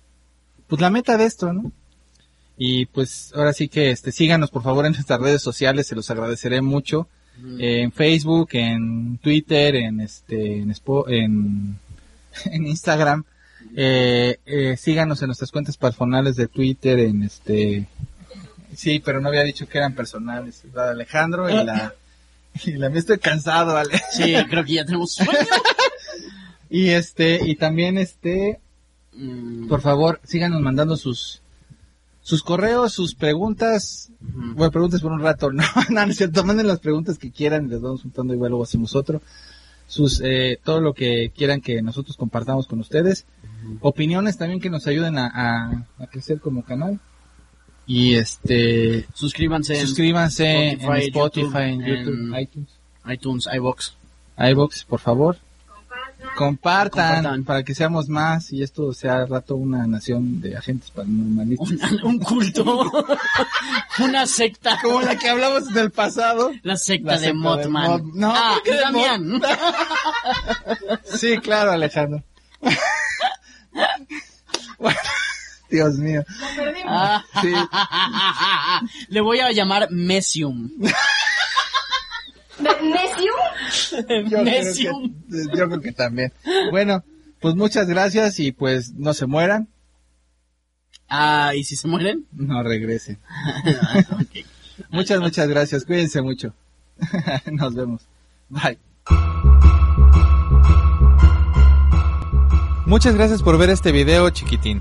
[0.69, 1.71] pues la meta de esto, ¿no?
[2.59, 6.11] Y pues ahora sí que este, síganos por favor en nuestras redes sociales, se los
[6.11, 7.07] agradeceré mucho.
[7.59, 11.79] Eh, en Facebook, en Twitter, en este, en, Spo- en,
[12.47, 13.25] en Instagram.
[13.77, 17.87] Eh, eh, síganos en nuestras cuentas personales de Twitter, en este,
[18.75, 21.93] sí, pero no había dicho que eran personales, la de Alejandro y la,
[22.65, 24.01] y la mía estoy cansado, Ale.
[24.13, 25.31] Sí, creo que ya tenemos sueño.
[26.69, 28.59] Y este, y también este,
[29.19, 31.41] Mm, por favor, síganos mandando sus,
[32.27, 34.55] sus correos, sus preguntas, ujú.
[34.57, 37.69] bueno, preguntas por un rato, no, no, no es cierto, manden las preguntas que quieran,
[37.69, 39.23] les vamos juntando igual luego hacemos otro.
[39.87, 43.27] Sus, eh, todo lo que quieran que nosotros compartamos con ustedes.
[43.81, 46.99] Opiniones también que nos ayuden a, a, a crecer como canal.
[47.87, 52.69] Y este, Suscríbanse en suscríbanse en Spotify, Spotify, YouTube, en YouTube, en- iTunes,
[53.09, 53.97] iTunes, iBox.
[54.37, 55.37] iBox, por favor.
[56.37, 57.45] Compartan, Compartan.
[57.45, 61.93] para que seamos más y esto sea al rato una nación de agentes paranormalistas.
[61.93, 62.91] Un, un culto.
[63.99, 64.79] Una secta.
[64.83, 66.53] Como la que hablamos del pasado.
[66.63, 67.83] La secta La de secta Mothman.
[67.97, 69.43] de Moth- No, ah, ¿por qué de Damián.
[71.17, 72.23] Sí, claro, Alejandro.
[74.79, 74.99] Bueno,
[75.71, 76.23] Dios mío.
[76.87, 77.25] Ah.
[77.41, 77.53] Sí.
[79.09, 80.71] Le voy a llamar Mesium.
[82.59, 84.29] ¿De- ¿Necium?
[84.31, 85.15] Yo creo, Mesium.
[85.31, 86.33] que, yo creo que también.
[86.71, 87.05] Bueno,
[87.41, 89.69] pues muchas gracias y pues no se mueran.
[91.09, 92.25] Ah, ¿y si se mueren?
[92.33, 93.19] No regresen.
[94.91, 95.85] Muchas, muchas gracias.
[95.85, 96.53] Cuídense mucho.
[97.53, 98.03] Nos vemos.
[98.49, 98.79] Bye.
[102.87, 104.81] Muchas gracias por ver este video chiquitín.